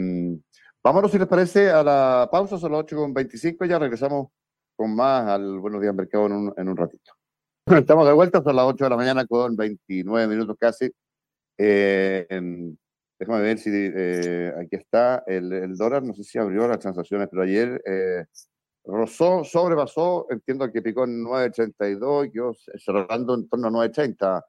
[0.82, 4.28] vámonos si les parece a la pausa, son las 8.25 ya regresamos
[4.76, 7.12] con más al Buenos Días Mercado en un, en un ratito.
[7.66, 10.90] Estamos de vuelta, son las 8 de la mañana con 29 minutos casi.
[11.58, 12.78] Eh, en,
[13.18, 17.42] Déjame ver si eh, aquí está el, dólar, no sé si abrió las transacciones, pero
[17.42, 18.26] ayer eh,
[18.84, 24.44] rozó, sobrepasó, entiendo que picó en 9.82 y quedó cerrando en torno a 9.30.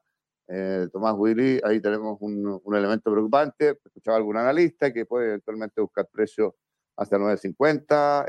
[0.52, 3.76] Eh, Tomás Willy, ahí tenemos un, elemento preocupante.
[3.84, 6.54] Escuchaba algún analista que puede eventualmente buscar precio
[6.96, 8.26] hasta 9.50.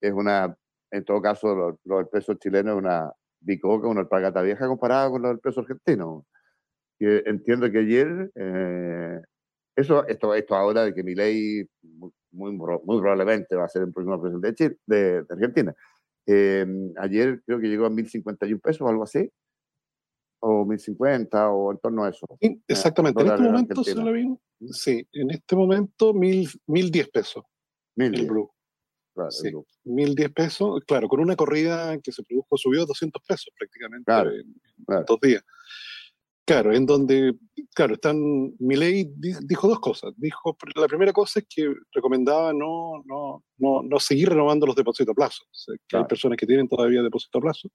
[0.00, 0.56] es una,
[0.90, 5.20] en todo caso, lo, del peso chileno es una bicoca, una alpargata vieja comparada con
[5.20, 6.24] lo del peso argentino
[6.98, 9.20] que entiendo que ayer, eh,
[9.76, 11.66] eso, esto, esto ahora de que mi ley
[12.34, 15.74] muy, muy, probablemente va a ser el próximo presidente de, Chile, de, Argentina.
[16.26, 16.66] Eh,
[16.98, 19.30] ayer creo que llegó a 1.051 pesos o algo así,
[20.40, 22.26] o 1.050 o en torno a eso.
[22.68, 23.84] exactamente, en este momento,
[24.70, 27.44] sí, en este momento 1.010 pesos.
[27.96, 28.18] 1.010.
[28.18, 28.50] El Blue.
[29.14, 29.52] Claro, sí,
[29.84, 35.20] 1.010 pesos, claro, con una corrida que se produjo, subió 200 pesos prácticamente en, dos
[35.20, 35.44] días.
[36.46, 37.34] Claro, en donde,
[37.74, 38.18] claro, están,
[38.58, 40.12] Milei dijo dos cosas.
[40.16, 45.12] Dijo, la primera cosa es que recomendaba no, no, no, no seguir renovando los depósitos
[45.12, 45.42] a plazo,
[45.88, 47.70] que hay personas que tienen todavía depósito a plazo.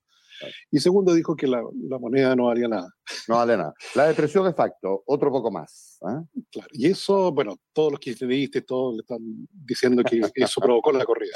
[0.69, 2.93] Y segundo, dijo que la, la, moneda no valía nada.
[3.27, 3.73] No vale nada.
[3.95, 5.97] La depresión de facto, otro poco más.
[6.03, 6.23] ¿ah?
[6.51, 9.19] Claro, y eso, bueno, todos los kirchneristas, todos le están
[9.51, 11.33] diciendo que eso provocó la corrida.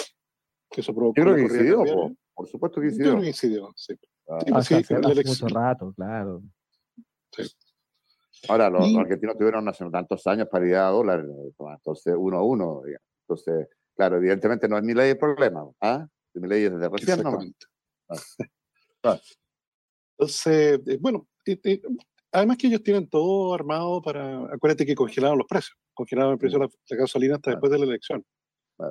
[0.70, 1.84] Que eso provocó Yo creo que incidió,
[2.34, 3.06] por, supuesto que incidió.
[3.06, 3.94] Yo creo que incidió, sí.
[4.30, 6.44] Ah, pues sí, hace, hace mucho rato, claro.
[8.50, 11.26] Ahora, los, argentinos tuvieron hace tantos años paridad a dólar,
[11.76, 12.82] entonces uno a uno.
[13.22, 15.66] Entonces, claro, evidentemente no es mi ley el problema.
[15.82, 16.06] ¿ah?
[16.34, 17.38] Mi ley es de recién ah.
[19.06, 19.20] Ah.
[20.18, 21.28] Entonces, eh, bueno,
[22.32, 24.46] además que ellos tienen todo armado para.
[24.54, 27.86] Acuérdate que congelaron los precios, congelaron el precio de la, gasolina hasta después de la
[27.86, 28.26] elección.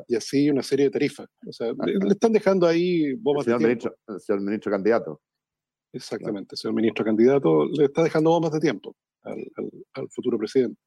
[0.09, 1.28] Y así una serie de tarifas.
[1.46, 5.20] O sea, le, están dejando ahí bombas señor de Ministro, señor ministro candidato.
[5.92, 10.81] Exactamente, señor ministro candidato le está dejando bombas de tiempo al, futuro presidente.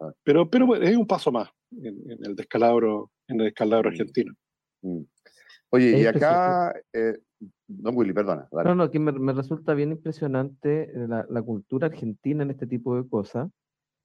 [0.00, 0.12] Ah.
[0.22, 4.34] Pero, pero es un paso más en, el descalabro, en el descalabro argentino.
[4.82, 5.02] Mm.
[5.70, 7.18] Oye, y acá, eh,
[7.68, 8.48] no Willy, perdona.
[8.52, 13.06] No, no, que me, resulta bien impresionante la, la, cultura argentina en este tipo de
[13.08, 13.50] cosas.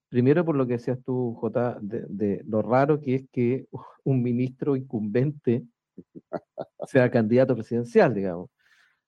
[0.10, 3.68] Primero por lo que decías tú, Jota, de, de, lo raro que es que
[4.04, 5.64] un ministro incumbente
[6.88, 8.50] sea candidato presidencial, digamos.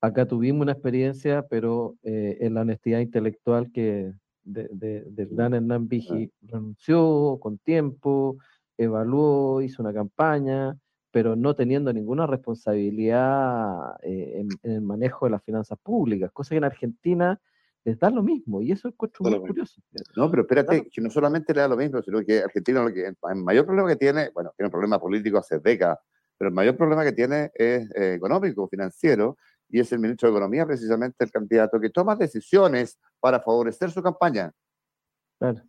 [0.05, 4.13] Acá tuvimos una experiencia, pero eh, en la honestidad intelectual que
[4.43, 8.37] de, de, del gran Hernán Vigi renunció con tiempo,
[8.77, 10.77] evaluó, hizo una campaña,
[11.09, 16.57] pero no teniendo ninguna responsabilidad eh, en, el manejo de las finanzas públicas, cosa que
[16.57, 17.41] en Argentina
[17.83, 19.81] les da lo mismo, y eso es muy curioso.
[20.15, 23.07] No, pero espérate, que no solamente le da lo mismo, sino que Argentina lo que,
[23.07, 25.97] el mayor problema que tiene, bueno, tiene un problema político hace décadas,
[26.37, 29.37] pero el mayor problema que tiene es eh, económico, financiero,
[29.75, 34.01] y es el ministro de Economía precisamente el candidato que toma decisiones para favorecer su
[34.01, 34.49] campaña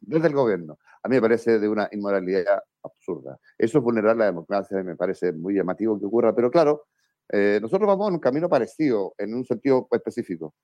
[0.01, 0.79] desde el gobierno.
[1.03, 3.37] A mí me parece de una inmoralidad absurda.
[3.59, 6.85] Eso es vulnerar la democracia y me parece muy llamativo que ocurra, pero claro,
[7.33, 10.55] eh, nosotros vamos en un camino parecido, en un sentido específico.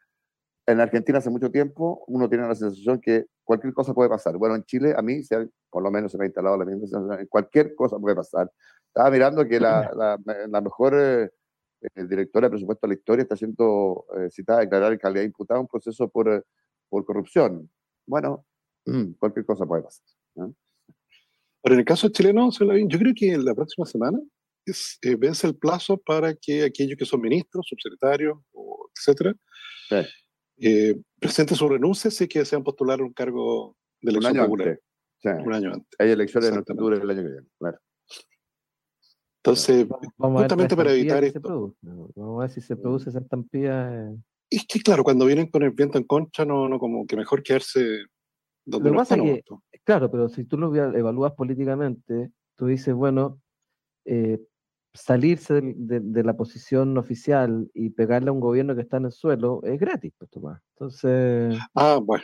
[0.65, 4.37] En Argentina hace mucho tiempo uno tiene la sensación que cualquier cosa puede pasar.
[4.37, 6.87] Bueno, en Chile a mí se por lo menos se me ha instalado la misma
[6.87, 8.53] sensación, cualquier cosa puede pasar.
[8.87, 9.91] Estaba mirando que la,
[10.49, 10.95] la, mejor...
[10.97, 11.31] Eh,
[11.95, 15.25] el director de presupuesto de la historia está siendo eh, citada a declarar en calidad
[15.25, 16.43] imputada un proceso por, eh,
[16.89, 17.71] por corrupción.
[18.07, 18.45] Bueno,
[19.19, 20.05] cualquier cosa puede pasar.
[20.37, 24.19] Ahora, en el caso chileno, yo creo que la próxima semana
[24.67, 29.35] es, eh, vence el plazo para que aquellos que son ministros, subsecretarios, o etcétera,
[30.59, 34.69] eh, presenten su renuncia si que desean postular un cargo de elección un año popular.
[35.25, 35.47] Antes.
[35.47, 35.89] Un año antes.
[35.99, 37.79] Hay elecciones en octubre del año que viene, claro.
[39.45, 41.41] Entonces, Vamos justamente para evitar esto.
[41.41, 41.77] produce.
[41.83, 43.93] Vamos a ver si se produce esa estampilla.
[43.93, 44.17] eh.
[44.51, 47.43] Es que, claro, cuando vienen con el viento en contra, no, no como que mejor
[47.43, 48.05] quedarse
[48.65, 49.17] donde Lo no pasa
[49.85, 53.41] claro, pero si tú lo evalúas políticamente, tú dices, bueno,
[54.05, 54.39] eh,
[54.95, 59.13] salirse de, de la posición oficial y pegarle a un gobierno que está en el
[59.13, 60.63] suelo es gratis, pues, Tomás.
[60.77, 62.23] Entonces, Ah, bueno.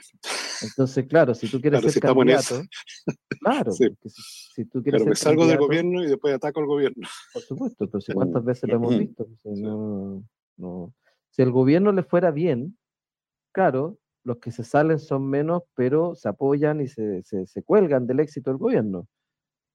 [0.62, 2.62] Entonces, claro, si tú quieres Claro, ser si candidato,
[3.40, 3.88] claro, Sí.
[4.05, 4.23] si,
[4.55, 7.07] si tú quieres Claro, me ser salgo del gobierno y después ataco al gobierno.
[7.33, 10.25] por supuesto, pero si cuántas veces lo hemos visto, Pues, si no-
[10.57, 10.92] no-
[11.31, 12.77] si el gobierno le fuera bien,
[13.53, 18.07] claro, los que se salen son menos, pero se apoyan y se, se, se cuelgan
[18.07, 19.07] del éxito del gobierno.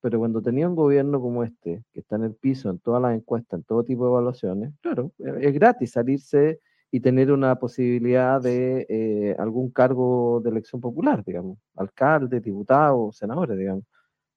[0.01, 3.15] Pero cuando tenía un gobierno como este, que está en el piso, en todas las
[3.15, 6.59] encuestas, en todo tipo de evaluaciones, claro, eh, es gratis salirse
[6.93, 13.57] y tener una posibilidad de eh, algún cargo de elección popular, digamos, alcalde, diputado, senadores,
[13.57, 13.83] digamos.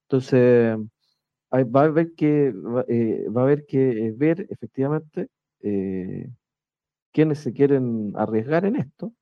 [0.09, 0.79] Entonces,
[1.51, 5.29] hay- va a haber que, va, eh, va a haber que eh, ver efectivamente
[5.61, 6.31] eh,
[7.13, 9.13] quiénes se quieren arriesgar en esto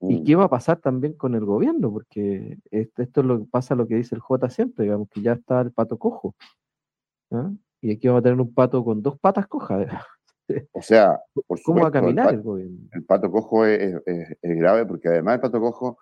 [0.00, 0.24] y Mm.
[0.24, 3.76] qué va a pasar también con el gobierno, porque esto, esto es lo que pasa
[3.76, 6.34] lo que dice el J siempre, digamos que ya está el pato cojo.
[7.32, 7.52] ¿ah?
[7.80, 9.86] Y aquí vamos a tener un pato con dos patas cojas.
[10.72, 12.78] O sea, por ¿Cómo va a supuesto, el caminar pa- el gobierno?
[12.92, 15.98] el pato cojo es, es- es grave porque además el pato cojo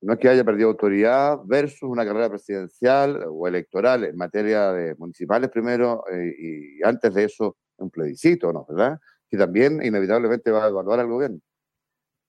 [0.00, 4.94] no es que haya perdido autoridad versus una carrera presidencial o electoral en materia de
[4.96, 8.66] municipales primero eh, y antes de eso un plebiscito, ¿no?
[8.68, 8.98] ¿Verdad?
[9.28, 11.38] Que también inevitablemente va a evaluar al gobierno.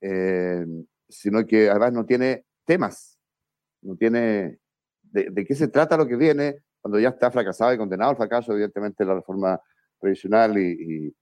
[0.01, 0.65] Eh,
[1.09, 3.17] sino que además no tiene temas,
[3.81, 4.59] no tiene
[5.01, 8.17] de, de qué se trata lo que viene cuando ya está fracasado y condenado al
[8.17, 9.59] fracaso, evidentemente, la reforma
[10.03, 11.15] previsional y, y-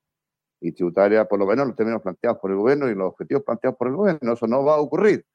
[0.63, 3.77] y tributaria, por lo menos los términos planteados por el gobierno y los objetivos planteados
[3.79, 4.33] por el gobierno.
[4.33, 5.25] Eso no va a ocurrir.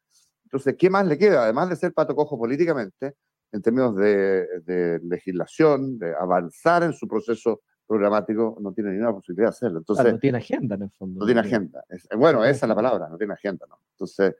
[0.44, 1.42] Entonces, ¿qué más le queda?
[1.42, 3.14] Además de ser pato cojo políticamente,
[3.50, 9.46] en términos de, de legislación, de avanzar en su proceso programático, no tiene ninguna posibilidad
[9.48, 9.78] de hacerlo.
[9.78, 11.18] Entonces, no tiene agenda en el fondo.
[11.20, 11.85] no tiene agenda.
[11.88, 13.66] Es- bueno, esa es la palabra, no tiene agenda.
[13.68, 13.80] ¿no?
[13.94, 14.37] Entonces,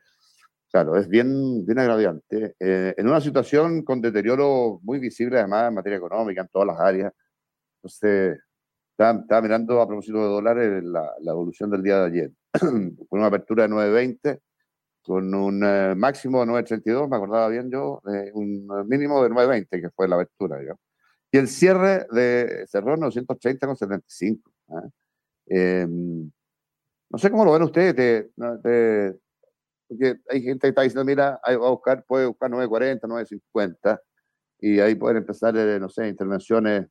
[0.71, 2.55] claro, es bien, bien agraviante.
[2.61, 6.79] Eh, en una situación con deterioro muy visible, además, en materia económica, en todas las
[6.79, 7.12] áreas.
[7.79, 8.38] Entonces,
[8.97, 12.33] estaba, estaba mirando a propósito de dólares la, la evolución del día de ayer.
[12.61, 14.41] con una apertura de 9.20,
[15.03, 19.69] con un eh, máximo de 9.32, me acordaba bien yo, de un mínimo de 9.20,
[19.69, 20.59] que fue la apertura.
[21.31, 24.41] Y el cierre de, cerró en 930,75.
[24.71, 24.89] ¿ah?
[25.49, 28.31] Eh, no sé cómo lo ven ustedes,
[29.89, 34.03] porque hay gente que está diciendo, mira, ahí va a buscar, puede buscar 940, 950,
[34.59, 36.89] y ahí pueden empezar, eh, no sé, intervenciones,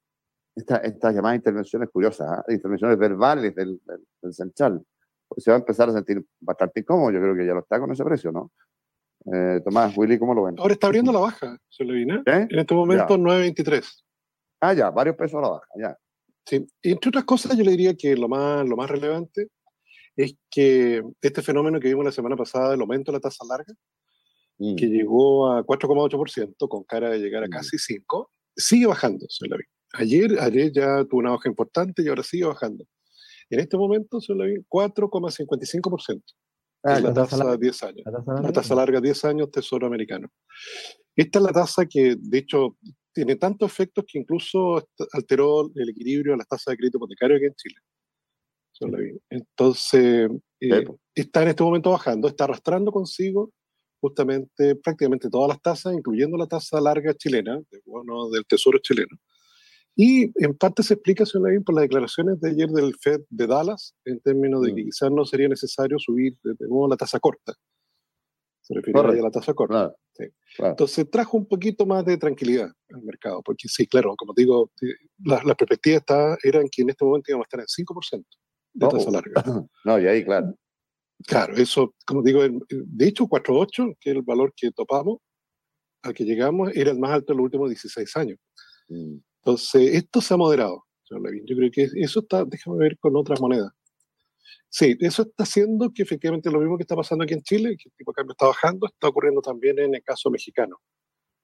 [0.56, 2.44] esta- estas llamadas intervenciones curiosas, ¿ah?
[2.50, 4.82] intervenciones verbales del, del, del central.
[5.28, 7.80] Pues se va a empezar a sentir bastante incómodo, yo creo que ya lo está
[7.80, 8.52] con ese precio, ¿no?
[9.34, 10.56] Eh, Tomás, Willy, ¿cómo lo ven?
[10.60, 12.22] Ahora está abriendo la baja, se le viene.
[12.26, 12.48] ¿Eh?
[12.50, 13.22] En este momento Ya.
[13.24, 14.04] 9.23.
[14.62, 15.98] Ah, ya, varios pesos a la baja, ya.
[16.46, 16.66] Sí.
[16.84, 19.48] Y entre otras cosas, yo le diría que lo más, lo más relevante
[20.16, 23.74] es que este fenómeno que vimos la semana pasada del aumento de la tasa larga,
[24.58, 24.76] Mm.
[24.78, 29.58] que llegó a 4,8% con cara de llegar a casi 5, sigue bajando, se la
[29.58, 29.64] vi.
[29.98, 32.86] Ayer, ayer ya tuvo una baja importante y ahora sigue bajando.
[33.50, 36.22] En este momento se la vi 4,55%.
[36.84, 37.58] Ah, es la la tasa larga.
[37.58, 38.04] 10 años.
[38.06, 40.30] La tasa La larga, tasa larga 10 años, Tesoro Americano.
[41.16, 42.78] Esta es la tasa que, de hecho,
[43.14, 47.46] tiene tantos efectos que incluso alteró el equilibrio de las tasas de crédito hipotecario aquí
[47.46, 47.76] en Chile.
[49.30, 50.30] Entonces,
[50.60, 53.52] eh, está en este momento bajando, está arrastrando consigo
[54.02, 59.18] justamente prácticamente todas las tasas, incluyendo la tasa larga chilena, de bono del Tesoro chileno.
[59.96, 63.48] Y en parte se explica, señor Levin, por las declaraciones de ayer del Fed de
[63.48, 64.86] Dallas, en términos de que Mm.
[64.86, 67.54] quizás no sería necesario subir de nuevo la tasa corta.
[68.62, 69.74] Se refiere a la tasa corta.
[69.74, 70.26] Claro, Sí.
[70.58, 70.72] claro.
[70.72, 74.88] Entonces trajo un poquito más de tranquilidad al mercado, porque sí, claro, como digo, eh,
[75.24, 76.04] las las perspectivas
[76.44, 78.38] eran que en este momento íbamos a estar en 5%
[78.74, 79.34] de Oh, tasa larga.
[79.86, 80.56] No, y ahí, claro.
[81.28, 85.20] Claro, eso, como digo, el- de hecho 4.8, que es el valor que topamos,
[86.04, 88.38] al que llegamos, era el más alto en los últimos 16 años.
[88.90, 89.18] Mm.
[89.46, 91.46] Entonces, esto se ha moderado, señor Levin.
[91.46, 93.72] Yo creo que eso está, déjame ver con otras monedas.
[94.70, 97.90] Sí, eso está haciendo que efectivamente lo mismo que está pasando aquí en Chile, que
[97.90, 100.82] el tipo de cambio está bajando, está ocurriendo también en el caso mexicano,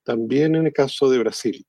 [0.04, 1.64] también en el caso de Brasil.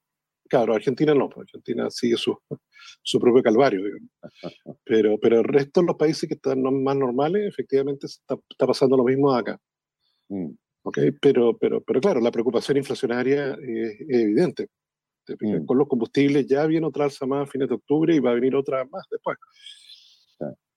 [0.49, 2.35] Claro, Argentina no, pues Argentina sigue su,
[3.03, 4.11] su propio calvario, digamos.
[4.85, 8.97] Pero, pero el resto de los países que están más normales, efectivamente está, está pasando
[8.97, 9.61] lo mismo acá.
[10.28, 10.51] Mm.
[10.83, 10.99] ¿ok?
[11.20, 14.68] Pero, pero, pero claro, la preocupación inflacionaria es, es evidente.
[15.40, 15.64] Mm.
[15.64, 18.34] Con los combustibles ya viene otra alza más a fines de octubre y va a
[18.34, 19.38] venir otra más después.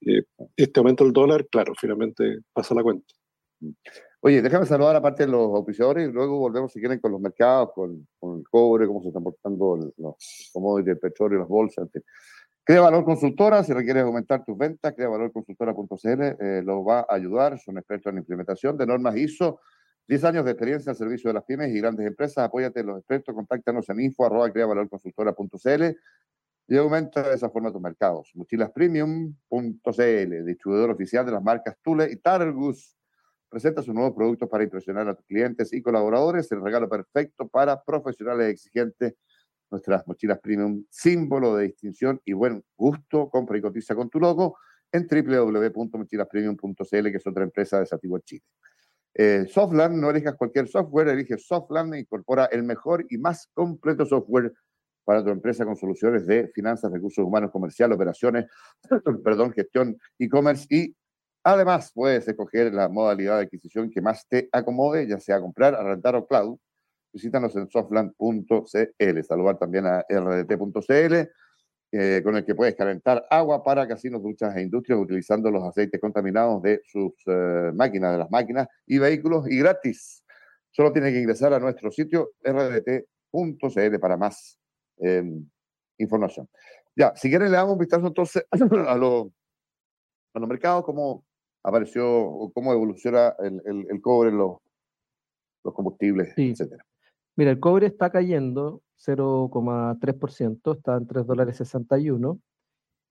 [0.01, 0.23] Eh,
[0.55, 3.05] este aumento del dólar, claro, finalmente pasa la cuenta.
[3.59, 3.71] Mm.
[4.21, 7.69] Oye, déjame saludar aparte de los auspiciadores y luego volvemos si quieren con los mercados,
[7.75, 11.87] con, el cobre, cómo se están portando los commodities, el petróleo, las bolsas.
[12.63, 17.77] Crea Valor Consultora, si requieres aumentar tus ventas, creavalorconsultora.cl eh, lo va a ayudar, son
[17.77, 19.59] expertos en implementación de normas ISO
[20.07, 22.45] 10 años de experiencia al servicio de las pymes y grandes empresas.
[22.45, 24.51] Apóyate en los expertos, contáctanos en info arroba
[26.67, 28.31] y aumenta de esa forma tus mercados.
[28.35, 32.95] Mochilaspremium.cl, distribuidor oficial de las marcas Tule y Targus.
[33.49, 36.51] Presenta sus nuevos productos para impresionar a tus clientes y colaboradores.
[36.51, 39.13] El regalo perfecto para profesionales exigentes.
[39.71, 43.29] Nuestras mochilas premium, símbolo de distinción y buen gusto.
[43.29, 44.57] Compra y cotiza con tu logo
[44.91, 48.43] en www.mochilaspremium.cl, que es otra empresa de Sativo Chile.
[49.17, 54.05] Eh, Softland, no elijas cualquier software, elige Softland e incorpora el mejor y más completo
[54.05, 54.51] software
[55.05, 58.45] para tu empresa con soluciones de finanzas, recursos humanos, comercial, operaciones,
[59.23, 60.93] perdón, gestión, e-commerce y
[61.43, 66.15] además puedes escoger la modalidad de adquisición que más te acomode, ya sea comprar, rentar
[66.15, 66.57] o cloud.
[67.13, 69.23] Visítanos en softland.cl.
[69.23, 71.29] Saludar también a rdt.cl
[71.91, 76.01] eh, con el que puedes calentar agua para casinos, duchas e industrias utilizando los aceites
[76.01, 80.23] contaminados de sus eh, máquinas, de las máquinas y vehículos y gratis.
[80.71, 84.59] Solo tienes que ingresar a nuestro sitio rdt.cl para más
[84.97, 85.47] em,
[85.97, 86.49] información.
[86.95, 89.27] Ya, si quieren le damos un vistazo entonces a, los,
[90.33, 91.23] a los mercados, cómo
[91.63, 94.57] apareció, cómo evoluciona el, el, cobre, los,
[95.63, 96.85] los combustibles, etcétera.
[97.35, 102.39] Mira, el cobre está cayendo 0,3%, está en 3 dólares 61.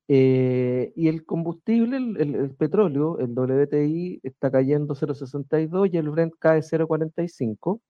[0.07, 6.61] Eh, y el combustible, el, petróleo, el WTI, está cayendo 0,62 y el Brent cae
[6.61, 7.81] 0,45.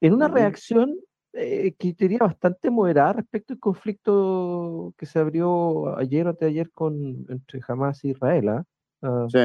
[0.00, 0.94] En una reacción
[1.34, 7.26] eh, que diría bastante moderada respecto al conflicto que se abrió ayer o anteayer con,
[7.28, 8.48] entre Hamas e Israel.
[8.48, 8.64] ¿ah?
[9.02, 9.38] Ah, sí.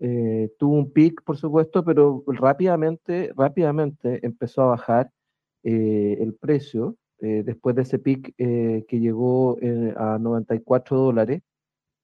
[0.00, 5.10] Eh, tuvo un pic, por supuesto, pero rápidamente, rápidamente empezó a bajar
[5.64, 11.42] el precio eh, después de ese pic eh, que llegó eh, a 94 dólares,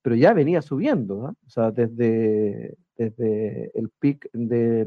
[0.02, 1.34] pero ya venía subiendo, ¿ah?
[1.46, 4.86] o sea, desde, desde el pic de,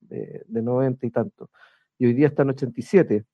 [0.00, 1.50] de, 90 y tanto.
[1.98, 3.24] Y hoy día está en 87,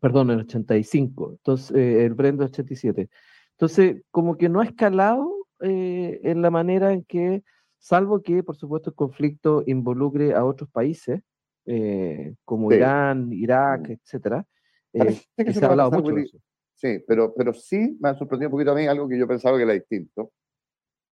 [0.00, 3.08] perdón, en 85, entonces el Brent 87.
[3.52, 7.44] Entonces, como que no ha escalado en la manera en que,
[7.78, 11.22] salvo que, por supuesto, el conflicto involucre a otros países,
[12.44, 13.92] como Irán, Irak, mm.
[13.92, 14.46] etcétera,
[14.92, 15.20] eh,
[15.52, 16.38] se, ha hablado mucho
[16.74, 19.56] Sí, pero, pero sí me ha sorprendido un poquito a mí algo que yo pensaba
[19.56, 20.30] que era distinto,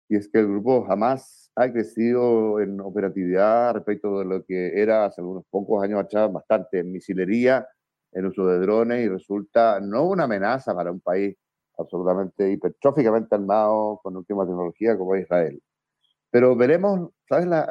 [0.08, 5.06] y es que el grupo jamás ha crecido en operatividad respecto de lo que era
[5.06, 7.66] hace algunos pocos años atrás, bastante en misilería,
[8.12, 11.34] en uso de drones, y resulta no una amenaza para un país
[11.78, 15.60] absolutamente hipertróficamente armado con última tecnología como Israel.
[16.34, 17.46] Pero veremos, ¿sabes?
[17.46, 17.68] La,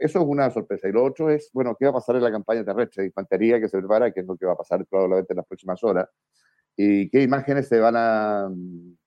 [0.00, 0.88] eso es una sorpresa.
[0.88, 3.60] Y lo otro es, bueno, ¿qué va a pasar en la campaña terrestre de infantería
[3.60, 4.10] que se prepara?
[4.10, 6.08] ¿Qué es lo que va a pasar probablemente en las próximas horas?
[6.76, 8.50] ¿Y qué imágenes se van a,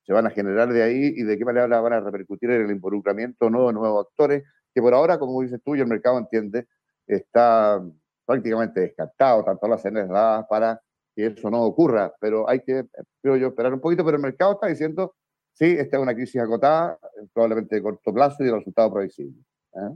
[0.04, 2.72] se van a generar de ahí y de qué manera van a repercutir en el
[2.72, 4.46] involucramiento de nuevos actores?
[4.74, 6.66] Que por ahora, como dices tú y el mercado entiende,
[7.08, 7.84] está
[8.26, 10.82] prácticamente descartado, tanto las señales dadas para
[11.14, 12.14] que eso no ocurra.
[12.22, 12.86] Pero hay que,
[13.22, 15.14] creo yo, esperar un poquito, pero el mercado está diciendo
[15.58, 17.00] Sí, esta es una crisis acotada,
[17.34, 19.42] probablemente de corto plazo y de resultado previsible.
[19.74, 19.96] ¿eh?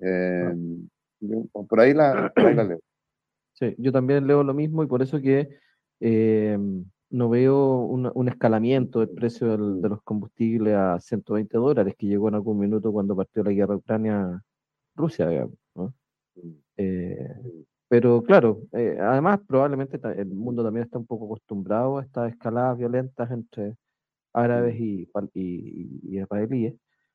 [0.00, 0.88] Em,
[1.52, 2.80] por, ahí la, leo.
[3.52, 5.48] Sí, yo también leo lo mismo y por eso que
[6.00, 12.28] em, no veo un escalamiento del precio de los combustibles a 120 dólares que llegó
[12.28, 15.54] en algún minuto cuando partió la guerra Ucrania-Rusia, digamos.
[16.34, 16.50] Mm.
[16.78, 22.32] Eh, pero claro, eh, además probablemente el mundo también está un poco acostumbrado a estas
[22.32, 23.76] escaladas violentas entre
[24.36, 26.74] árabes y, y, israelíes.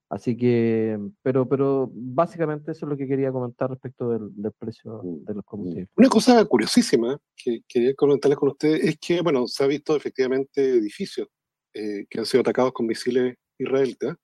[0.10, 5.24] Así que, pero, pero básicamente eso es lo que quería comentar respecto del, precio mm,
[5.24, 5.90] de los combustibles.
[5.96, 10.62] Una cosa curiosísima que quería comentarles con ustedes es que, bueno, se ha visto efectivamente
[10.62, 11.30] edificios
[11.74, 14.18] eh, que han sido atacados con misiles israelitas.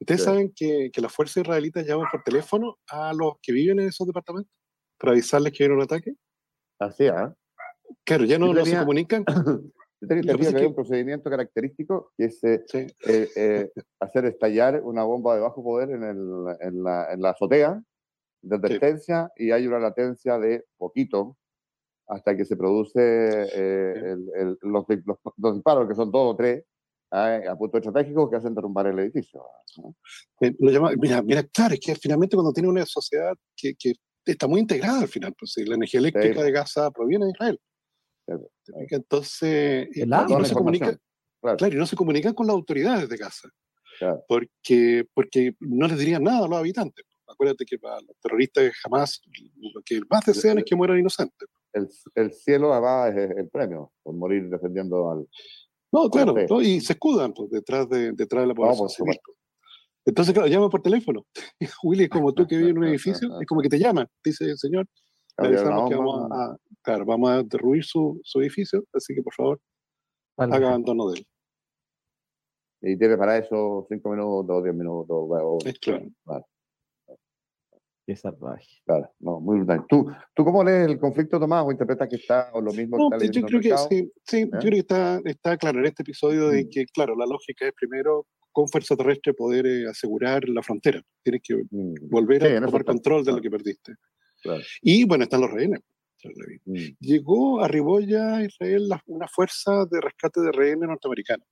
[0.00, 3.88] Ustedes saben que, que las fuerzas israelitas llaman por teléfono a los que viven en
[3.88, 4.50] esos departamentos
[4.98, 6.14] para avisarles que viene un ataque.
[6.78, 7.34] Así, ¿ah?
[8.04, 9.24] Claro, ya no, no se comunican.
[10.00, 12.64] Yo tenía que hay un procedimiento característico que es eh,
[13.06, 17.30] eh, eh, hacer estallar una bomba de bajo poder en, el, en, la, en la,
[17.30, 17.82] azotea
[18.42, 21.36] de advertencia y hay una latencia de poquito
[22.06, 24.86] hasta que se produce el, los,
[25.36, 26.64] los, disparos, que son dos o tres,
[27.10, 29.42] a punto estratégico que hacen derrumbar el edificio.
[30.58, 33.94] Lo llama, mira, mira, claro, es que finalmente cuando tiene una sociedad que, que
[34.24, 37.60] está muy integrada al final, pues la energía eléctrica de Gaza proviene de Israel.
[38.90, 40.98] Entonces, y, no se comunican,
[41.40, 41.74] claro.
[41.74, 43.48] y no se comunican con las autoridades de casa.
[44.28, 47.04] Porque, porque no les dirían nada a los habitantes.
[47.26, 49.20] Acuérdate que para los terroristas jamás
[49.56, 51.48] lo que más desean es que mueran inocentes.
[51.72, 55.28] El, el cielo además es el premio por morir defendiendo al.
[55.92, 59.08] No, claro, y se escudan pues, detrás, de, detrás de la población
[60.04, 61.26] Entonces, claro, llaman por teléfono.
[61.82, 64.06] Willy, es como tú que vives en un edificio, es como que te llaman.
[64.22, 64.86] Dice, señor,
[65.38, 69.60] vamos, que vamos a, claro, vamos a derruir su, su edificio, así que por favor,
[70.36, 71.26] haga abandono de él.
[72.80, 75.64] Y tiene para eso cinco minutos, diez minutos.
[75.64, 76.06] es claro.
[76.24, 76.44] Vale.
[78.06, 78.66] Es salvaje.
[78.86, 79.84] Claro, no, muy brutal.
[79.86, 83.10] ¿Tú, ¿Tú cómo lees el conflicto, Tomás, o interpretas que está o lo mismo no,
[83.10, 84.60] que está Yo creo que sí, sí yo ¿Eh?
[84.60, 86.68] creo que está, está claro en este episodio de mm.
[86.70, 91.02] que, claro, la lógica es primero con fuerza terrestre poder eh, asegurar la frontera.
[91.22, 92.08] Tienes que mm.
[92.08, 93.92] volver a tomar control de lo que perdiste.
[94.42, 94.62] Claro.
[94.82, 95.80] Y bueno, están los rehenes.
[96.64, 96.96] Mm.
[97.00, 101.46] Llegó, arribó ya a Israel una fuerza de rescate de rehenes norteamericanos.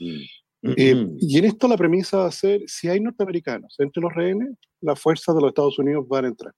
[0.00, 4.50] Eh, y en esto la premisa va a ser, si hay norteamericanos entre los rehenes,
[4.80, 6.54] las fuerzas de los Estados Unidos van a entrar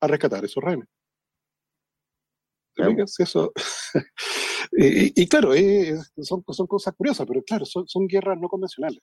[0.00, 0.88] a rescatar esos rehenes.
[3.18, 3.52] Eso.
[4.72, 5.50] y, claro,
[6.22, 9.00] son, son, cosas curiosas, pero claro, son, son, guerras no convencionales.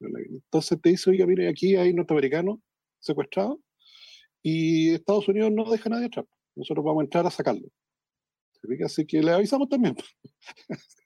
[0.00, 2.58] Entonces te dice, oiga, mire, aquí hay norteamericanos
[2.98, 3.58] secuestrados
[4.42, 6.26] y Estados Unidos no deja a nadie atrás.
[6.56, 7.68] Nosotros vamos a entrar a sacarlo.
[8.84, 9.96] Así que le avisamos también.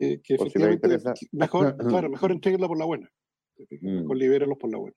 [0.00, 0.86] Eh, que efectivamente
[1.32, 3.10] mejor, claro, mejor entreguenla por la buena.
[3.80, 4.20] Mejor mm.
[4.20, 4.96] libérenlos por la buena.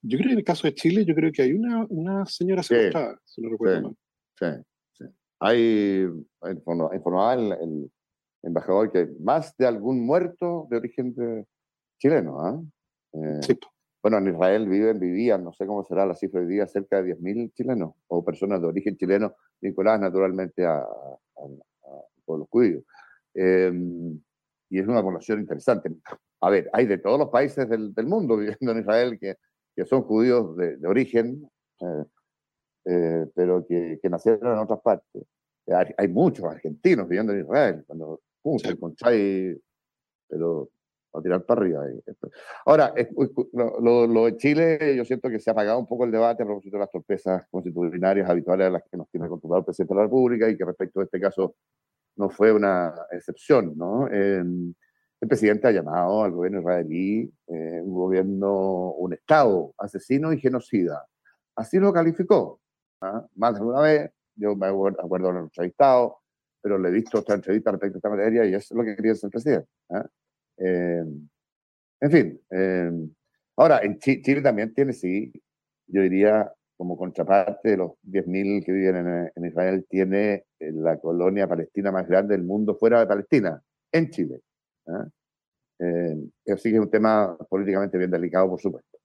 [0.00, 2.62] Yo creo que en el caso de Chile, yo creo que hay una, una señora
[2.62, 3.96] secuestrada, si no recuerdo mal.
[4.38, 4.46] Sí,
[4.94, 5.04] sí.
[5.38, 6.08] Hay,
[6.50, 7.92] informaba el, el,
[8.42, 11.44] embajador que más de algún muerto de origen de,
[11.98, 12.40] chileno.
[12.40, 12.62] ¿ah?
[13.12, 13.58] Eh, sí.
[14.02, 17.16] Bueno, en Israel viven, vivían, no sé cómo será la cifra de día, cerca de
[17.16, 22.82] 10.000 chilenos o personas de origen chileno vinculadas naturalmente a, a, a, los judíos.
[23.34, 24.20] Em,
[24.68, 25.90] y es una población interesante.
[26.40, 29.36] A ver, hay de todos los países del, del mundo viviendo en Israel que,
[29.76, 31.48] que son judíos de, de origen,
[31.80, 32.04] eh,
[32.86, 35.22] eh, pero que, que, nacieron en otras partes.
[35.68, 38.76] Hay, hay, muchos argentinos viviendo en Israel, cuando pum, se
[40.28, 40.70] pero
[41.12, 41.84] a tirar para arriba.
[42.64, 42.94] Ahora,
[43.52, 46.46] lo, lo, de Chile, yo siento que se ha apagado un poco el debate a
[46.46, 49.98] propósito de las torpezas constitucionarias habituales a las que nos tiene acostumbrado el presidente de
[49.98, 51.54] la República y que respecto a este caso
[52.16, 54.08] no fue una excepción, ¿no?
[55.22, 61.06] el presidente ha llamado al gobierno israelí eh, un gobierno, un Estado asesino y genocida.
[61.54, 62.60] Así lo calificó.
[63.00, 63.24] ¿ah?
[63.36, 66.18] Más de una vez, yo me acuerdo en el entrevistado,
[66.60, 68.96] pero le he visto otra entrevista respecto a esta materia y eso es lo que
[68.96, 69.68] quería decir el presidente.
[69.90, 70.04] ¿ah?
[70.64, 71.04] Eh,
[72.00, 72.90] en fin, eh,
[73.56, 75.32] ahora, en Chile también tiene, sí,
[75.86, 81.46] yo diría, como contraparte de los 10.000 que viven en, Israel, tiene eh, la colonia
[81.46, 84.40] palestina más grande del mundo fuera de Palestina, en Chile.
[84.88, 85.06] ¿ah?
[85.78, 86.16] Eh,
[86.52, 88.98] así que es un tema políticamente bien delicado, por supuesto.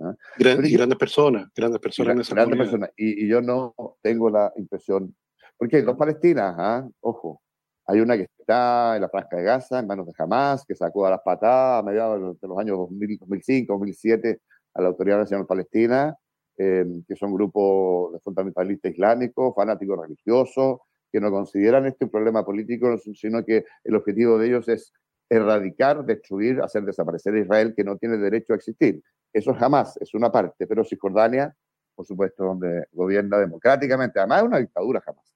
[0.00, 0.14] ¿ah?
[0.36, 2.90] y grandes personas, grandes personas en esa grandes personas.
[2.96, 5.14] Y, yo no tengo la impresión,
[5.56, 6.88] porque dos palestinas, ¿ah?
[7.02, 7.40] ojo,
[7.86, 11.06] hay una que está en la franja de Gaza, en manos de Hamas, que sacó
[11.06, 14.40] a las patadas a mediados de los años 2005, 2007
[14.74, 16.16] a la Autoridad Nacional Palestina,
[16.56, 20.80] eh, que son grupos de fundamentalistas islámicos, fanáticos religiosos,
[21.10, 24.92] que no consideran este un problema político, sino que el objetivo de ellos es
[25.28, 29.02] erradicar, destruir, hacer desaparecer a Israel, que no tiene derecho a existir.
[29.32, 31.54] Eso jamás es una parte, pero Cisjordania,
[31.94, 35.34] por supuesto, donde gobierna democráticamente, además es una dictadura jamás,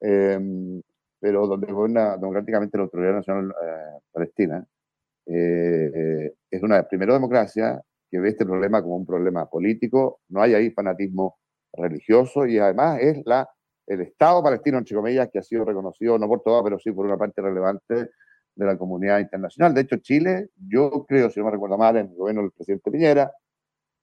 [0.00, 0.82] em,
[1.20, 4.66] pero donde gobierna democráticamente la Autoridad Nacional eh, Palestina,
[5.26, 10.54] eh, es una, primera democracia, que ve este problema como un problema político, no hay
[10.54, 11.38] ahí fanatismo
[11.72, 13.48] religioso y además es la,
[13.86, 17.06] el Estado palestino, entre comillas, que ha sido reconocido, no por todo, pero sí por
[17.06, 18.10] una parte relevante
[18.54, 19.72] de la comunidad internacional.
[19.74, 22.90] De hecho, Chile, yo creo, si no me recuerdo mal, en el gobierno del presidente
[22.90, 23.32] Piñera,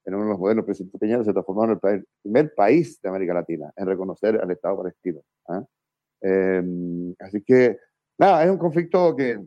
[0.06, 3.10] en uno de los gobiernos del presidente Piñera, se transformó en el primer país de
[3.10, 5.20] América Latina en reconocer al Estado palestino.
[5.50, 5.64] ¿ah?
[6.22, 7.78] Em, así que,
[8.18, 9.40] nada, es un conflicto que,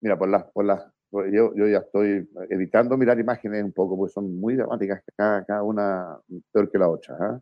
[0.00, 0.84] mira, por las, por las
[1.32, 5.62] yo, yo ya estoy evitando mirar imágenes un poco, porque son muy dramáticas, cada, cada
[5.62, 6.18] una
[6.52, 7.16] peor que la otra.
[7.20, 7.40] ¿ah?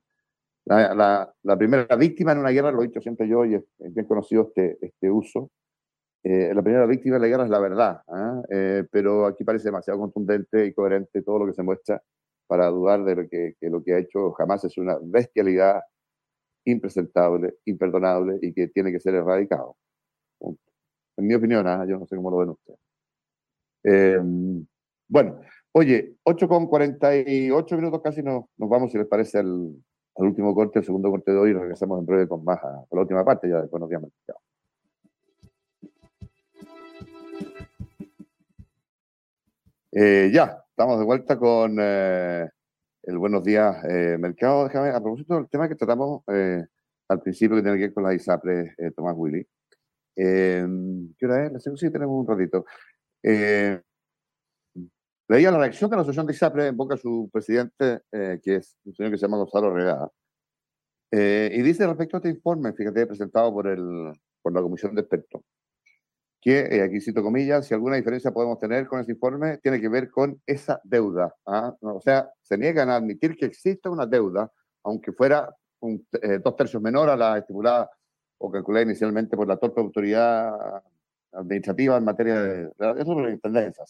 [0.66, 3.64] La, la, la, primera víctima en una guerra, lo he dicho siempre yo, y es,
[3.78, 5.50] bien conocido este, este uso,
[6.22, 8.42] eh, la primera víctima de la guerra es la verdad, ¿ah?
[8.50, 12.02] eh, pero aquí parece demasiado contundente y coherente todo lo que se muestra
[12.46, 15.82] para dudar de que, que, lo que ha hecho jamás es una bestialidad
[16.64, 19.76] impresentable, imperdonable y que tiene que ser erradicado.
[21.16, 21.84] En mi opinión, ¿ah?
[21.86, 22.78] yo no sé cómo lo ven ustedes.
[23.84, 24.18] Eh,
[25.08, 25.40] bueno,
[25.72, 29.76] oye, 8 con 48 minutos casi nos, nos vamos, si les parece, al,
[30.16, 32.84] al último corte, el segundo corte de hoy, y regresamos en breve con más a,
[32.90, 34.02] la última parte ya de Buenos Días.
[39.96, 42.48] Eh, ya, estamos de vuelta con eh,
[43.06, 44.64] el Buenos Días eh, Mercado.
[44.64, 48.14] Déjame, a propósito del tema que tratamos al principio que tiene que ver con la
[48.14, 49.46] ISAPRE, Tomás Willy.
[50.14, 50.66] ¿Qué
[51.22, 51.52] hora es?
[51.52, 52.64] La sí, tenemos un ratito.
[53.22, 53.82] Leía
[55.50, 58.94] la reacción de la Asociación de ISAPRE en boca de su presidente, que es un
[58.94, 60.10] señor que se llama Gonzalo Regada,
[61.10, 65.42] y dice respecto a este informe, fíjate, presentado por, el, por la Comisión de Expertos,
[66.44, 69.88] que, eh, aquí cito comillas, si alguna diferencia podemos tener con ese informe, tiene que
[69.88, 71.34] ver con esa deuda.
[71.46, 71.74] ¿ah?
[71.80, 75.48] O sea, se niegan a admitir que existe una deuda, aunque fuera
[75.80, 77.90] un, eh, dos tercios menor a la estipulada
[78.36, 80.52] o calculada inicialmente por la torpe autoridad
[81.32, 82.62] administrativa en materia de...
[82.78, 83.84] Eso es la intendencia,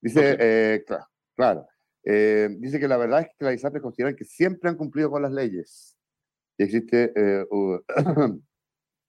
[0.00, 1.06] Dice, eh, claro,
[1.36, 1.66] claro
[2.04, 5.30] dice que la verdad es que la ISAPRE considera que siempre han cumplido con las
[5.30, 5.96] leyes.
[6.58, 7.14] Y existe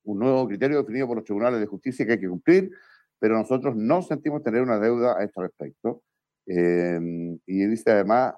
[0.03, 2.71] un nuevo criterio definido por los tribunales de justicia que hay que cumplir,
[3.19, 6.03] pero nosotros no sentimos tener una deuda a este respecto.
[6.45, 8.33] Em, y dice además,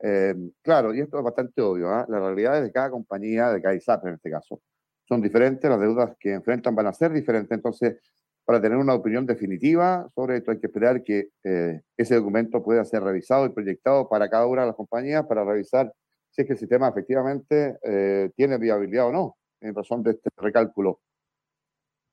[0.00, 2.06] em, claro, y esto es bastante obvio, ¿ah?
[2.08, 4.60] las realidades de cada compañía, de cada ISAP en este caso,
[5.08, 7.98] son diferentes, las deudas que enfrentan van a ser diferentes, entonces,
[8.44, 12.84] para tener una opinión definitiva sobre esto hay que esperar que eh, ese documento pueda
[12.84, 15.92] ser revisado y proyectado para cada una de las compañías para revisar
[16.30, 20.30] si es que el sistema efectivamente eh, tiene viabilidad o no en razón de este
[20.36, 21.00] recálculo.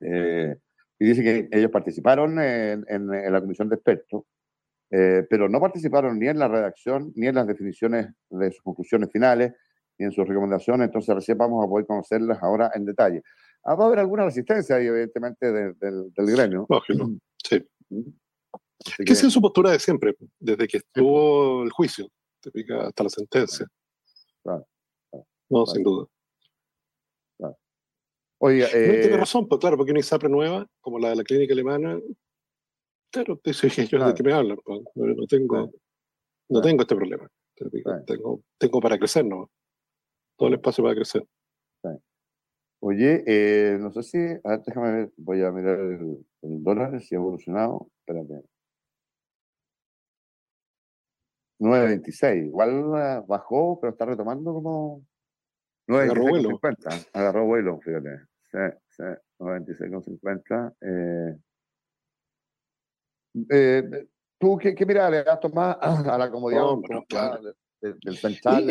[0.01, 0.55] Eh,
[0.99, 4.23] y dice que ellos participaron en, la comisión de expertos,
[4.91, 9.11] eh, pero no participaron ni en la redacción, ni en las definiciones de sus conclusiones
[9.11, 9.53] finales,
[9.97, 13.21] ni en sus recomendaciones, entonces recién vamos a poder conocerlas ahora en detalle.
[13.63, 16.65] Ah, va a haber alguna resistencia ahí, evidentemente, del gremio.
[16.69, 17.11] Lógico,
[17.43, 17.65] sí.
[19.05, 22.07] ¿Qué es su postura de siempre, desde que estuvo el juicio,
[22.81, 23.67] hasta la sentencia?
[24.43, 24.67] Claro.
[25.49, 26.07] no, sin duda.
[28.45, 31.53] Oiga, tiene eh, razón, pues claro, porque una ISAPRE nueva, como la de la clínica
[31.53, 31.97] alemana,
[33.09, 35.71] claro, te dije yo de qué me hablan, pues, no tengo,
[36.49, 37.31] no tengo este problema.
[38.05, 39.49] Tengo, tengo para crecer, ¿no?
[40.37, 41.25] Todo el espacio para crecer.
[42.81, 47.15] Oye, eh, no sé si, a ver, déjame ver, voy a mirar el, dólar, si
[47.15, 47.87] ha evolucionado.
[47.99, 48.45] Espérate.
[51.59, 55.05] 9.26, igual bajó, pero está retomando como
[55.87, 57.07] 9.50.
[57.13, 58.32] Agarró vuelo, fíjate.
[58.53, 59.03] Sí, sí,
[59.39, 60.75] 96,50.
[60.81, 61.37] Eh,
[63.49, 64.07] eh,
[64.39, 66.61] ¿Tú qué, qué mirada le das más a la comodidad
[67.09, 67.41] claro.
[67.81, 68.67] del, del central?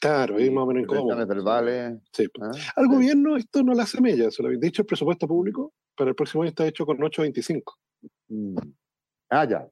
[0.00, 1.26] claro, ahí más o menos incómodo.
[1.26, 1.98] verbales.
[2.12, 2.26] Sí.
[2.40, 2.50] ¿Ah?
[2.76, 4.28] Al gobierno esto no le hace mella.
[4.30, 7.62] De hecho, el presupuesto público para el próximo año está hecho con 8.25.
[8.28, 8.56] Mm.
[9.28, 9.68] Ah, ya.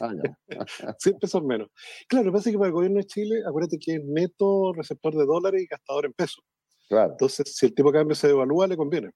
[0.00, 0.36] Ah, ya.
[0.98, 1.68] 100 pesos menos.
[2.08, 4.72] Claro, lo que pasa es que para el gobierno de Chile, acuérdate que es neto
[4.72, 6.44] receptor de dólares y gastador en pesos.
[6.90, 9.10] Entonces, si el tipo de cambio se devalúa, le conviene.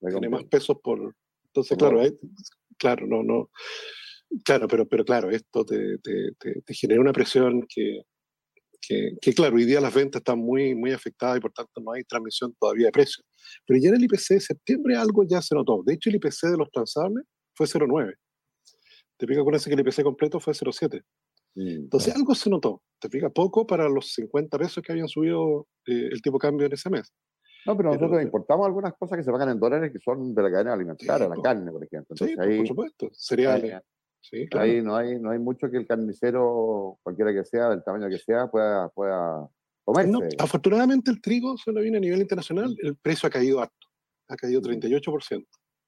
[0.00, 1.14] Tiene más pesos por.
[1.46, 2.02] Entonces, claro,
[2.78, 3.50] claro, no, no.
[4.44, 8.02] Claro, pero, pero claro, esto te, te, te, genera una presión que,
[8.80, 11.92] que, que, claro, hoy día las ventas están muy, muy afectadas y por tanto no
[11.92, 13.24] hay transmisión todavía de precios.
[13.64, 15.82] Pero ya en el IPC de septiembre algo ya se notó.
[15.86, 18.14] De hecho, el IPC de los transables fue 0,9.
[19.16, 21.02] Te pica con ese que el IPC completo fue 0,7.
[21.56, 26.08] Entonces algo se notó, te fija poco para los 50 pesos que habían subido eh,
[26.12, 27.12] el tipo de cambio en ese mes.
[27.64, 30.50] No, pero nosotros importamos algunas cosas que se pagan en dólares que son de la
[30.50, 32.14] cadena alimentaria, la carne, por ejemplo.
[32.16, 33.74] sí, por supuesto, cereales.
[33.74, 33.80] Ahí,
[34.20, 34.66] sí, claro.
[34.66, 38.18] ahí no, hay, no hay mucho que el carnicero, cualquiera que sea, del tamaño que
[38.18, 39.48] sea, pueda, pueda
[39.84, 40.12] comerse.
[40.12, 43.88] No, afortunadamente el trigo solo viene a nivel internacional, el precio ha caído harto,
[44.28, 45.44] ha caído 38%.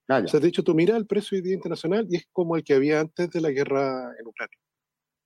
[0.09, 2.57] Ah, o sea, de hecho, tú miras el precio hoy día internacional y es como
[2.57, 4.57] el que había antes de la guerra en Ucrania.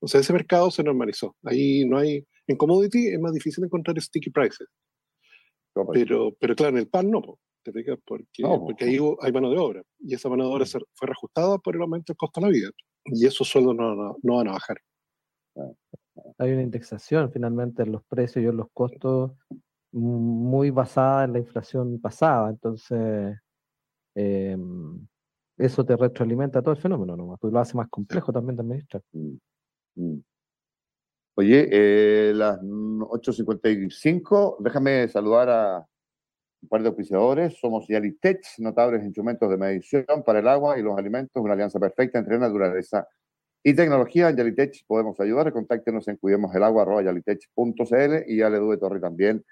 [0.03, 1.33] O sea, ese mercado se normalizó.
[1.45, 4.67] Ahí no hay, en commodity es más difícil encontrar sticky prices.
[5.93, 7.71] Pero, pero claro, en el pan no, ¿te
[8.05, 9.81] Porque, porque ahí hay mano de obra.
[9.99, 10.81] Y esa mano de obra mm.
[10.93, 12.69] fue reajustada por el aumento del costo de la vida.
[13.05, 14.77] Y esos sueldos no, no, van a bajar.
[16.37, 19.31] Hay una indexación finalmente en los precios y en los costos
[19.93, 22.49] muy basada en la inflación pasada.
[22.49, 23.37] Entonces,
[24.15, 25.07] em,
[25.57, 27.37] eso te retroalimenta todo el fenómeno, ¿no?
[27.39, 29.01] Pues lo hace más complejo también de administrar.
[29.95, 30.19] Mm.
[31.35, 35.87] Oye, eh, las 8.55, déjame saludar a
[36.61, 37.57] un par de oficiadores.
[37.59, 42.19] Somos Yalitech, notables instrumentos de medición para el agua y los alimentos, una alianza perfecta
[42.19, 43.07] entre naturaleza
[43.63, 44.29] y tecnología.
[44.29, 45.51] En Yalitech podemos ayudar.
[45.51, 49.43] Contáctenos en cuidemoselagua.yalitech.cl y ya le doy Torre también,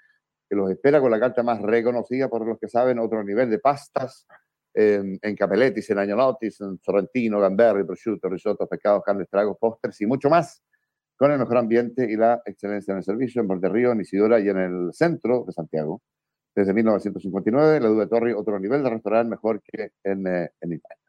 [0.48, 3.58] que los espera con la carta más reconocida por los que saben, otro nivel de
[3.58, 4.28] pastas
[4.74, 10.06] en, en Capelletis, en Añolotis, en Sorrentino, Gamberri, prosciutto, risotto, pescados, carnes, tragos, postres y
[10.06, 10.62] mucho más.
[11.16, 14.48] con el mejor ambiente y la excelencia en el servicio en Río, en Isidora y
[14.48, 16.02] en el centro de Santiago.
[16.54, 21.02] Desde 1959, la Duda Torre, otro nivel de restaurante mejor que en, eh, en Italia.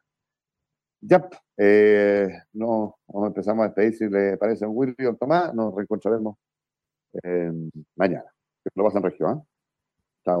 [1.06, 6.36] Ya, eh, no, nos empezamos a despedir, si le parece un William Tomás, nos reencontraremos
[7.22, 7.52] eh,
[7.96, 8.32] mañana.
[8.62, 9.46] Que lo pasen región.
[10.24, 10.40] Chao.